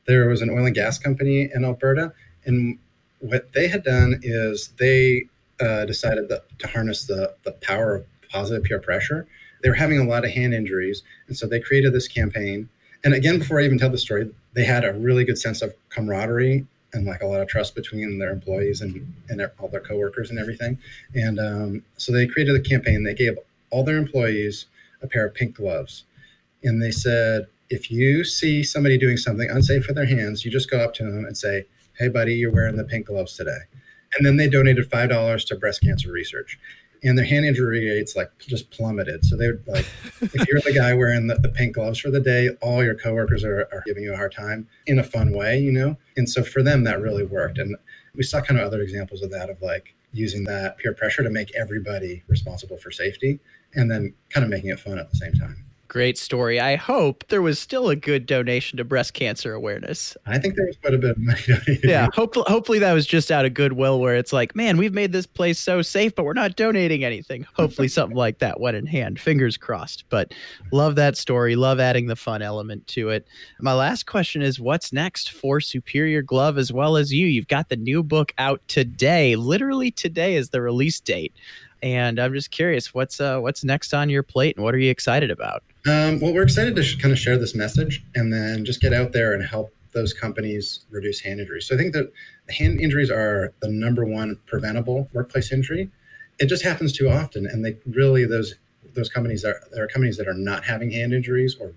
there 0.08 0.28
was 0.28 0.42
an 0.42 0.50
oil 0.50 0.66
and 0.66 0.74
gas 0.74 0.98
company 0.98 1.48
in 1.54 1.64
Alberta. 1.64 2.12
And 2.46 2.80
what 3.20 3.54
they 3.54 3.68
had 3.68 3.84
done 3.84 4.20
is 4.24 4.70
they 4.80 5.26
uh, 5.60 5.86
decided 5.86 6.28
that, 6.30 6.46
to 6.58 6.68
harness 6.68 7.06
the, 7.06 7.36
the 7.44 7.52
power 7.52 7.98
of 7.98 8.06
positive 8.30 8.64
peer 8.64 8.80
pressure. 8.80 9.28
They 9.62 9.70
were 9.70 9.76
having 9.76 10.00
a 10.00 10.06
lot 10.06 10.26
of 10.26 10.32
hand 10.32 10.56
injuries. 10.56 11.04
And 11.28 11.38
so 11.38 11.46
they 11.46 11.60
created 11.60 11.94
this 11.94 12.08
campaign. 12.08 12.68
And 13.04 13.14
again, 13.14 13.38
before 13.38 13.60
I 13.60 13.66
even 13.66 13.78
tell 13.78 13.92
the 13.92 14.00
story, 14.00 14.32
they 14.54 14.66
had 14.66 14.84
a 14.84 14.94
really 14.94 15.24
good 15.24 15.38
sense 15.38 15.62
of 15.62 15.76
camaraderie 15.90 16.66
and 16.94 17.06
like 17.06 17.22
a 17.22 17.26
lot 17.26 17.42
of 17.42 17.48
trust 17.48 17.76
between 17.76 18.20
their 18.20 18.32
employees 18.32 18.82
and, 18.82 19.14
and 19.30 19.42
all 19.60 19.68
their 19.68 19.82
coworkers 19.82 20.30
and 20.30 20.40
everything. 20.40 20.78
And 21.14 21.40
um, 21.40 21.84
so 21.98 22.12
they 22.12 22.28
created 22.28 22.56
a 22.56 22.62
campaign. 22.62 23.04
They 23.04 23.14
gave 23.14 23.38
all 23.70 23.84
their 23.84 23.98
employees 23.98 24.68
a 25.02 25.08
pair 25.08 25.26
of 25.26 25.34
pink 25.34 25.56
gloves. 25.56 26.06
And 26.64 26.82
they 26.82 26.92
said, 26.92 27.48
if 27.70 27.92
you 27.92 28.24
see 28.24 28.64
somebody 28.64 28.98
doing 28.98 29.18
something 29.18 29.50
unsafe 29.50 29.88
with 29.88 29.96
their 29.96 30.06
hands, 30.06 30.46
you 30.46 30.52
just 30.52 30.70
go 30.70 30.80
up 30.80 30.94
to 30.96 31.04
them 31.04 31.26
and 31.26 31.38
say, 31.38 31.66
hey, 31.98 32.08
buddy, 32.08 32.36
you're 32.36 32.52
wearing 32.52 32.76
the 32.76 32.84
pink 32.84 33.08
gloves 33.08 33.36
today. 33.36 33.60
And 34.18 34.26
then 34.26 34.38
they 34.38 34.48
donated 34.48 34.90
$5 34.90 35.48
to 35.48 35.56
breast 35.56 35.82
cancer 35.82 36.12
research 36.12 36.60
and 37.04 37.18
their 37.18 37.26
hand 37.26 37.46
injury 37.46 37.90
rates 37.90 38.16
like 38.16 38.30
just 38.40 38.72
plummeted. 38.72 39.26
So 39.26 39.36
they 39.38 39.48
would 39.48 39.68
like, 39.68 39.86
if 40.22 40.48
you're 40.48 40.62
the 40.62 40.74
guy 40.74 40.94
wearing 40.94 41.28
the, 41.28 41.36
the, 41.36 41.50
pink 41.50 41.76
gloves 41.76 42.00
for 42.00 42.10
the 42.10 42.20
day, 42.20 42.50
all 42.62 42.84
your 42.84 42.96
coworkers 42.96 43.44
are, 43.44 43.68
are 43.72 43.84
giving 43.86 44.04
you 44.04 44.14
a 44.14 44.18
hard 44.18 44.34
time 44.34 44.68
in 44.88 45.00
a 45.00 45.04
fun 45.04 45.32
way, 45.32 45.60
you 45.60 45.72
know? 45.72 45.98
And 46.18 46.30
so 46.30 46.44
for 46.44 46.64
them, 46.64 46.84
that 46.84 47.02
really 47.02 47.26
worked. 47.26 47.58
And 47.58 47.76
we 48.16 48.24
saw 48.24 48.42
kind 48.42 48.60
of 48.60 48.66
other 48.66 48.82
examples 48.82 49.22
of 49.22 49.32
that, 49.32 49.50
of 49.50 49.62
like 49.62 49.96
using 50.14 50.44
that 50.46 50.78
peer 50.78 50.94
pressure 50.94 51.24
to 51.24 51.30
make 51.30 51.54
everybody 51.56 52.24
responsible 52.28 52.78
for 52.78 52.92
safety 52.92 53.40
and 53.74 53.92
then 53.92 54.14
kind 54.30 54.44
of 54.44 54.50
making 54.50 54.70
it 54.70 54.80
fun 54.80 54.98
at 54.98 55.10
the 55.10 55.18
same 55.18 55.34
time. 55.34 55.65
Great 55.88 56.18
story. 56.18 56.60
I 56.60 56.76
hope 56.76 57.28
there 57.28 57.42
was 57.42 57.60
still 57.60 57.90
a 57.90 57.96
good 57.96 58.26
donation 58.26 58.78
to 58.78 58.84
breast 58.84 59.14
cancer 59.14 59.54
awareness. 59.54 60.18
I 60.26 60.40
think 60.40 60.56
there 60.56 60.66
was 60.66 60.78
quite 60.78 60.94
a 60.94 60.98
bit 60.98 61.12
of 61.12 61.18
money 61.20 61.40
donated. 61.48 61.84
Yeah, 61.84 62.08
hopefully, 62.14 62.46
hopefully 62.48 62.80
that 62.80 62.94
was 62.94 63.06
just 63.06 63.32
out 63.32 63.46
of 63.46 63.54
goodwill 63.54 64.00
where 64.00 64.16
it's 64.16 64.34
like, 64.34 64.56
man, 64.56 64.78
we've 64.78 64.94
made 64.94 65.12
this 65.12 65.28
place 65.28 65.60
so 65.60 65.82
safe, 65.82 66.16
but 66.16 66.26
we're 66.26 66.34
not 66.34 66.56
donating 66.56 67.04
anything. 67.04 67.46
Hopefully 67.54 67.88
something 67.88 68.18
like 68.18 68.40
that 68.40 68.60
went 68.60 68.76
in 68.76 68.88
hand. 68.88 69.20
Fingers 69.20 69.58
crossed. 69.58 70.06
But 70.10 70.34
love 70.72 70.96
that 70.96 71.18
story. 71.18 71.56
Love 71.56 71.80
adding 71.80 72.08
the 72.08 72.16
fun 72.16 72.42
element 72.42 72.88
to 72.88 73.10
it. 73.10 73.28
My 73.60 73.74
last 73.74 74.08
question 74.08 74.42
is 74.42 74.60
what's 74.60 74.92
next 74.92 75.32
for 75.32 75.62
Superior 75.62 76.24
Glove 76.24 76.58
as 76.58 76.74
well 76.74 76.98
as 76.98 77.14
you? 77.14 77.28
You've 77.28 77.48
got 77.48 77.70
the 77.70 77.78
new 77.78 78.02
book 78.02 78.34
out 78.38 78.62
today. 78.68 79.36
Literally 79.36 79.92
today 79.92 80.36
is 80.36 80.50
the 80.50 80.62
release 80.62 81.00
date. 81.00 81.34
And 81.82 82.20
I'm 82.20 82.34
just 82.34 82.52
curious, 82.52 82.94
what's 82.94 83.20
uh, 83.20 83.40
what's 83.40 83.64
next 83.64 83.94
on 83.94 84.10
your 84.10 84.24
plate, 84.24 84.56
and 84.56 84.64
what 84.64 84.74
are 84.74 84.80
you 84.80 84.90
excited 84.90 85.30
about? 85.30 85.64
Um, 85.86 86.20
well, 86.20 86.34
we're 86.34 86.44
excited 86.44 86.76
to 86.76 86.84
sh- 86.84 86.98
kind 86.98 87.12
of 87.12 87.20
share 87.20 87.38
this 87.38 87.54
message, 87.54 88.04
and 88.16 88.34
then 88.34 88.66
just 88.66 88.82
get 88.82 88.94
out 88.94 89.12
there 89.12 89.34
and 89.34 89.44
help 89.44 89.74
those 89.94 90.14
companies 90.14 90.86
reduce 90.90 91.22
hand 91.22 91.40
injuries. 91.40 91.68
So 91.68 91.76
I 91.76 91.78
think 91.78 91.94
that 91.94 92.12
hand 92.50 92.80
injuries 92.80 93.10
are 93.10 93.54
the 93.62 93.70
number 93.70 94.06
one 94.06 94.38
preventable 94.46 95.10
workplace 95.14 95.52
injury. 95.52 95.90
It 96.40 96.48
just 96.48 96.64
happens 96.64 96.92
too 96.92 97.10
often, 97.10 97.46
and 97.46 97.64
they 97.64 97.78
really 97.86 98.26
those 98.26 98.56
those 98.94 99.10
companies 99.10 99.44
are 99.46 99.62
there 99.72 99.84
are 99.84 99.88
companies 99.88 100.18
that 100.18 100.28
are 100.28 100.34
not 100.34 100.66
having 100.66 100.92
hand 100.92 101.14
injuries 101.14 101.56
or 101.60 101.74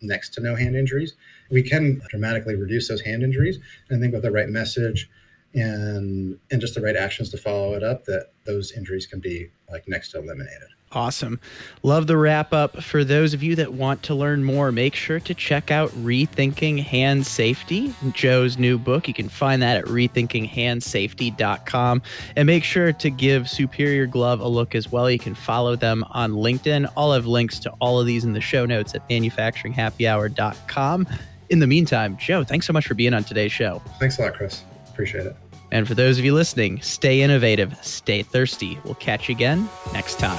next 0.00 0.30
to 0.34 0.40
no 0.40 0.54
hand 0.54 0.76
injuries. 0.76 1.14
We 1.50 1.62
can 1.62 2.02
dramatically 2.08 2.56
reduce 2.56 2.88
those 2.88 3.02
hand 3.02 3.22
injuries, 3.22 3.58
and 3.88 3.98
I 3.98 4.00
think 4.00 4.12
with 4.12 4.22
the 4.22 4.32
right 4.32 4.48
message 4.48 5.08
and 5.54 6.38
and 6.50 6.60
just 6.60 6.74
the 6.74 6.80
right 6.80 6.96
actions 6.96 7.30
to 7.30 7.36
follow 7.36 7.74
it 7.74 7.82
up 7.82 8.04
that 8.04 8.32
those 8.44 8.72
injuries 8.72 9.06
can 9.06 9.20
be 9.20 9.50
like 9.70 9.86
next 9.86 10.10
to 10.10 10.18
eliminated 10.18 10.68
Awesome. 10.94 11.40
Love 11.82 12.06
the 12.06 12.16
wrap 12.16 12.52
up. 12.52 12.80
For 12.82 13.02
those 13.04 13.34
of 13.34 13.42
you 13.42 13.56
that 13.56 13.72
want 13.72 14.02
to 14.04 14.14
learn 14.14 14.44
more, 14.44 14.70
make 14.72 14.94
sure 14.94 15.20
to 15.20 15.34
check 15.34 15.70
out 15.70 15.90
Rethinking 15.90 16.82
Hand 16.82 17.26
Safety, 17.26 17.94
Joe's 18.12 18.56
new 18.58 18.78
book. 18.78 19.08
You 19.08 19.14
can 19.14 19.30
find 19.30 19.62
that 19.62 19.78
at 19.78 19.86
rethinkinghandsafety.com. 19.86 22.02
And 22.36 22.46
make 22.46 22.62
sure 22.64 22.92
to 22.92 23.10
give 23.10 23.48
Superior 23.48 24.06
Glove 24.06 24.40
a 24.40 24.48
look 24.48 24.74
as 24.74 24.92
well. 24.92 25.10
You 25.10 25.18
can 25.18 25.34
follow 25.34 25.76
them 25.76 26.04
on 26.10 26.32
LinkedIn. 26.32 26.92
I'll 26.96 27.12
have 27.12 27.26
links 27.26 27.58
to 27.60 27.70
all 27.80 28.00
of 28.00 28.06
these 28.06 28.24
in 28.24 28.34
the 28.34 28.40
show 28.40 28.66
notes 28.66 28.94
at 28.94 29.08
manufacturinghappyhour.com. 29.08 31.06
In 31.48 31.58
the 31.58 31.66
meantime, 31.66 32.16
Joe, 32.18 32.44
thanks 32.44 32.66
so 32.66 32.72
much 32.72 32.86
for 32.86 32.94
being 32.94 33.12
on 33.14 33.24
today's 33.24 33.52
show. 33.52 33.82
Thanks 33.98 34.18
a 34.18 34.22
lot, 34.22 34.34
Chris. 34.34 34.62
Appreciate 34.90 35.26
it. 35.26 35.36
And 35.72 35.88
for 35.88 35.94
those 35.94 36.18
of 36.18 36.24
you 36.24 36.34
listening, 36.34 36.82
stay 36.82 37.22
innovative, 37.22 37.74
stay 37.80 38.22
thirsty. 38.22 38.78
We'll 38.84 38.94
catch 38.94 39.30
you 39.30 39.34
again 39.34 39.70
next 39.94 40.18
time. 40.18 40.36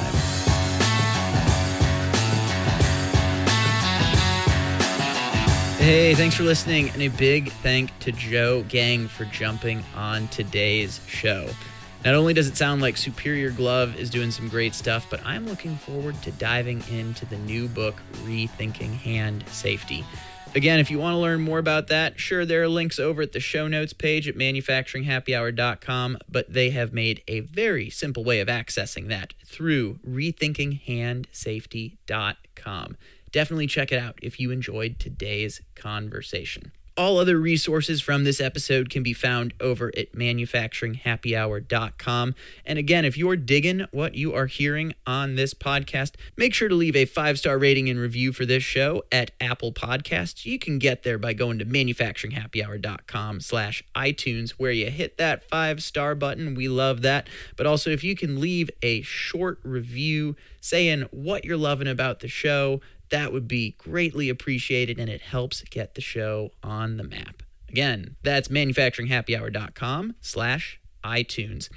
Hey, 5.80 6.13
thanks 6.13 6.36
for 6.36 6.43
listening, 6.43 6.91
and 6.91 7.02
a 7.02 7.08
big 7.08 7.52
thank 7.52 7.98
to 8.00 8.12
Joe 8.12 8.63
Geng 8.69 9.10
for 9.10 9.26
jumping 9.26 9.84
on 9.96 10.28
today's 10.28 11.02
show. 11.08 11.50
Not 12.06 12.13
only 12.13 12.36
does 12.36 12.48
it 12.48 12.56
sound 12.56 12.82
like 12.82 12.96
Superior 12.96 13.50
Glove 13.50 13.98
is 13.98 14.12
doing 14.12 14.30
some 14.30 14.48
great 14.50 14.76
stuff, 14.76 15.08
but 15.10 15.19
I'm 15.26 15.48
looking 15.48 15.76
forward 15.78 16.22
to 16.22 16.32
diving 16.34 16.84
into 16.91 17.26
the 17.26 17.38
new 17.39 17.67
book, 17.67 17.96
Rethinking 18.24 18.93
Hand 18.93 19.46
Safety. 19.48 20.06
Again, 20.55 20.79
if 20.79 20.91
you 20.91 20.99
want 20.99 21.15
to 21.15 21.19
learn 21.19 21.41
more 21.41 21.57
about 21.57 21.87
that, 21.87 22.19
sure, 22.19 22.45
there 22.45 22.61
are 22.61 22.67
links 22.67 22.99
over 22.99 23.23
at 23.23 23.31
the 23.31 23.39
show 23.39 23.67
notes 23.67 23.91
page 23.91 24.27
at 24.27 24.35
manufacturinghappyhour.com, 24.35 26.19
but 26.29 26.53
they 26.53 26.69
have 26.69 26.93
made 26.93 27.23
a 27.27 27.39
very 27.39 27.89
simple 27.89 28.23
way 28.23 28.39
of 28.39 28.47
accessing 28.47 29.07
that 29.07 29.33
through 29.43 29.97
rethinkinghandsafety.com. 30.07 32.97
Definitely 33.31 33.65
check 33.65 33.91
it 33.91 33.97
out 33.97 34.19
if 34.21 34.39
you 34.39 34.51
enjoyed 34.51 34.99
today's 34.99 35.59
conversation. 35.73 36.71
All 36.95 37.17
other 37.17 37.39
resources 37.39 38.01
from 38.01 38.23
this 38.23 38.39
episode 38.39 38.91
can 38.91 39.01
be 39.01 39.13
found 39.13 39.56
over 39.60 39.91
at 39.97 40.13
manufacturinghappyhour.com. 40.13 42.36
And 42.67 42.77
again, 42.77 43.03
if 43.03 43.17
you're 43.17 43.36
digging 43.36 43.88
what 43.89 44.13
you 44.13 44.36
are 44.36 44.45
hearing 44.45 44.93
on 45.08 45.34
this 45.34 45.56
podcast, 45.56 46.12
make 46.38 46.53
sure 46.53 46.69
to 46.69 46.75
leave 46.75 46.95
a 46.95 47.06
five 47.06 47.39
star 47.39 47.58
rating 47.58 47.89
and 47.89 47.99
review 47.99 48.32
for 48.32 48.45
this 48.45 48.62
show 48.62 49.01
at 49.12 49.32
Apple 49.41 49.73
Podcasts. 49.73 50.45
You 50.45 50.60
can 50.60 50.77
get 50.77 51.01
there 51.01 51.17
by 51.17 51.34
going 51.34 51.58
to 51.58 51.65
manufacturinghappyhour.com 51.65 53.41
slash 53.41 53.84
iTunes, 53.95 54.51
where 54.51 54.71
you 54.71 54.91
hit 54.91 55.17
that 55.17 55.49
five 55.49 55.82
star 55.82 56.13
button. 56.13 56.53
We 56.53 56.67
love 56.67 57.01
that. 57.01 57.27
But 57.58 57.65
also, 57.65 57.89
if 57.89 58.03
you 58.03 58.15
can 58.15 58.39
leave 58.39 58.69
a 58.84 59.01
short 59.01 59.58
review 59.63 60.36
saying 60.62 61.08
what 61.12 61.43
you're 61.43 61.58
loving 61.58 61.88
about 61.88 62.19
the 62.21 62.27
show, 62.27 62.82
that 63.13 63.32
would 63.32 63.47
be 63.47 63.76
greatly 63.78 64.28
appreciated 64.28 64.97
and 64.97 65.08
it 65.08 65.21
helps 65.21 65.62
get 65.69 65.93
the 65.93 66.02
show 66.02 66.49
on 66.63 66.97
the 66.97 67.04
map. 67.04 67.43
Again, 67.69 68.15
that's 68.23 68.47
manufacturinghappyhour.com 68.47 70.15
slash 70.19 70.80
iTunes. 71.04 71.69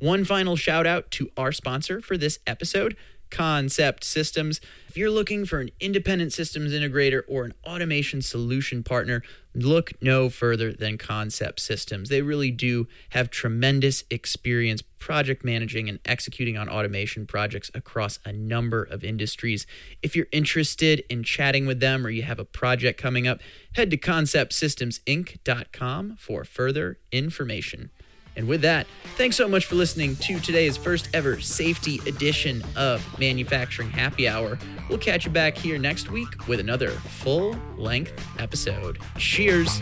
One 0.00 0.24
final 0.24 0.56
shout 0.56 0.84
out 0.84 1.12
to 1.12 1.30
our 1.36 1.52
sponsor 1.52 2.00
for 2.00 2.16
this 2.18 2.40
episode, 2.48 2.96
Concept 3.32 4.04
Systems. 4.04 4.60
If 4.88 4.98
you're 4.98 5.10
looking 5.10 5.46
for 5.46 5.58
an 5.58 5.70
independent 5.80 6.34
systems 6.34 6.72
integrator 6.72 7.22
or 7.26 7.44
an 7.44 7.54
automation 7.64 8.20
solution 8.20 8.82
partner, 8.82 9.22
look 9.54 9.92
no 10.02 10.28
further 10.28 10.70
than 10.70 10.98
Concept 10.98 11.58
Systems. 11.58 12.10
They 12.10 12.20
really 12.20 12.50
do 12.50 12.88
have 13.10 13.30
tremendous 13.30 14.04
experience 14.10 14.82
project 14.82 15.46
managing 15.46 15.88
and 15.88 15.98
executing 16.04 16.58
on 16.58 16.68
automation 16.68 17.26
projects 17.26 17.70
across 17.74 18.18
a 18.26 18.32
number 18.32 18.82
of 18.82 19.02
industries. 19.02 19.66
If 20.02 20.14
you're 20.14 20.28
interested 20.30 21.02
in 21.08 21.22
chatting 21.22 21.64
with 21.64 21.80
them 21.80 22.06
or 22.06 22.10
you 22.10 22.24
have 22.24 22.38
a 22.38 22.44
project 22.44 23.00
coming 23.00 23.26
up, 23.26 23.40
head 23.72 23.90
to 23.92 23.96
conceptsystems.inc.com 23.96 26.16
for 26.18 26.44
further 26.44 26.98
information. 27.10 27.90
And 28.36 28.48
with 28.48 28.62
that, 28.62 28.86
thanks 29.16 29.36
so 29.36 29.46
much 29.46 29.66
for 29.66 29.74
listening 29.74 30.16
to 30.16 30.40
today's 30.40 30.76
first 30.76 31.08
ever 31.14 31.40
safety 31.40 32.00
edition 32.06 32.64
of 32.76 33.04
Manufacturing 33.18 33.90
Happy 33.90 34.28
Hour. 34.28 34.58
We'll 34.88 34.98
catch 34.98 35.24
you 35.24 35.30
back 35.30 35.56
here 35.56 35.78
next 35.78 36.10
week 36.10 36.48
with 36.48 36.60
another 36.60 36.90
full 36.90 37.56
length 37.76 38.12
episode. 38.38 38.98
Cheers. 39.18 39.78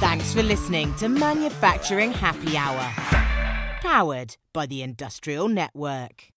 Thanks 0.00 0.32
for 0.32 0.42
listening 0.42 0.94
to 0.96 1.08
Manufacturing 1.08 2.12
Happy 2.12 2.56
Hour, 2.56 2.92
powered 3.80 4.36
by 4.52 4.66
the 4.66 4.82
Industrial 4.82 5.48
Network. 5.48 6.32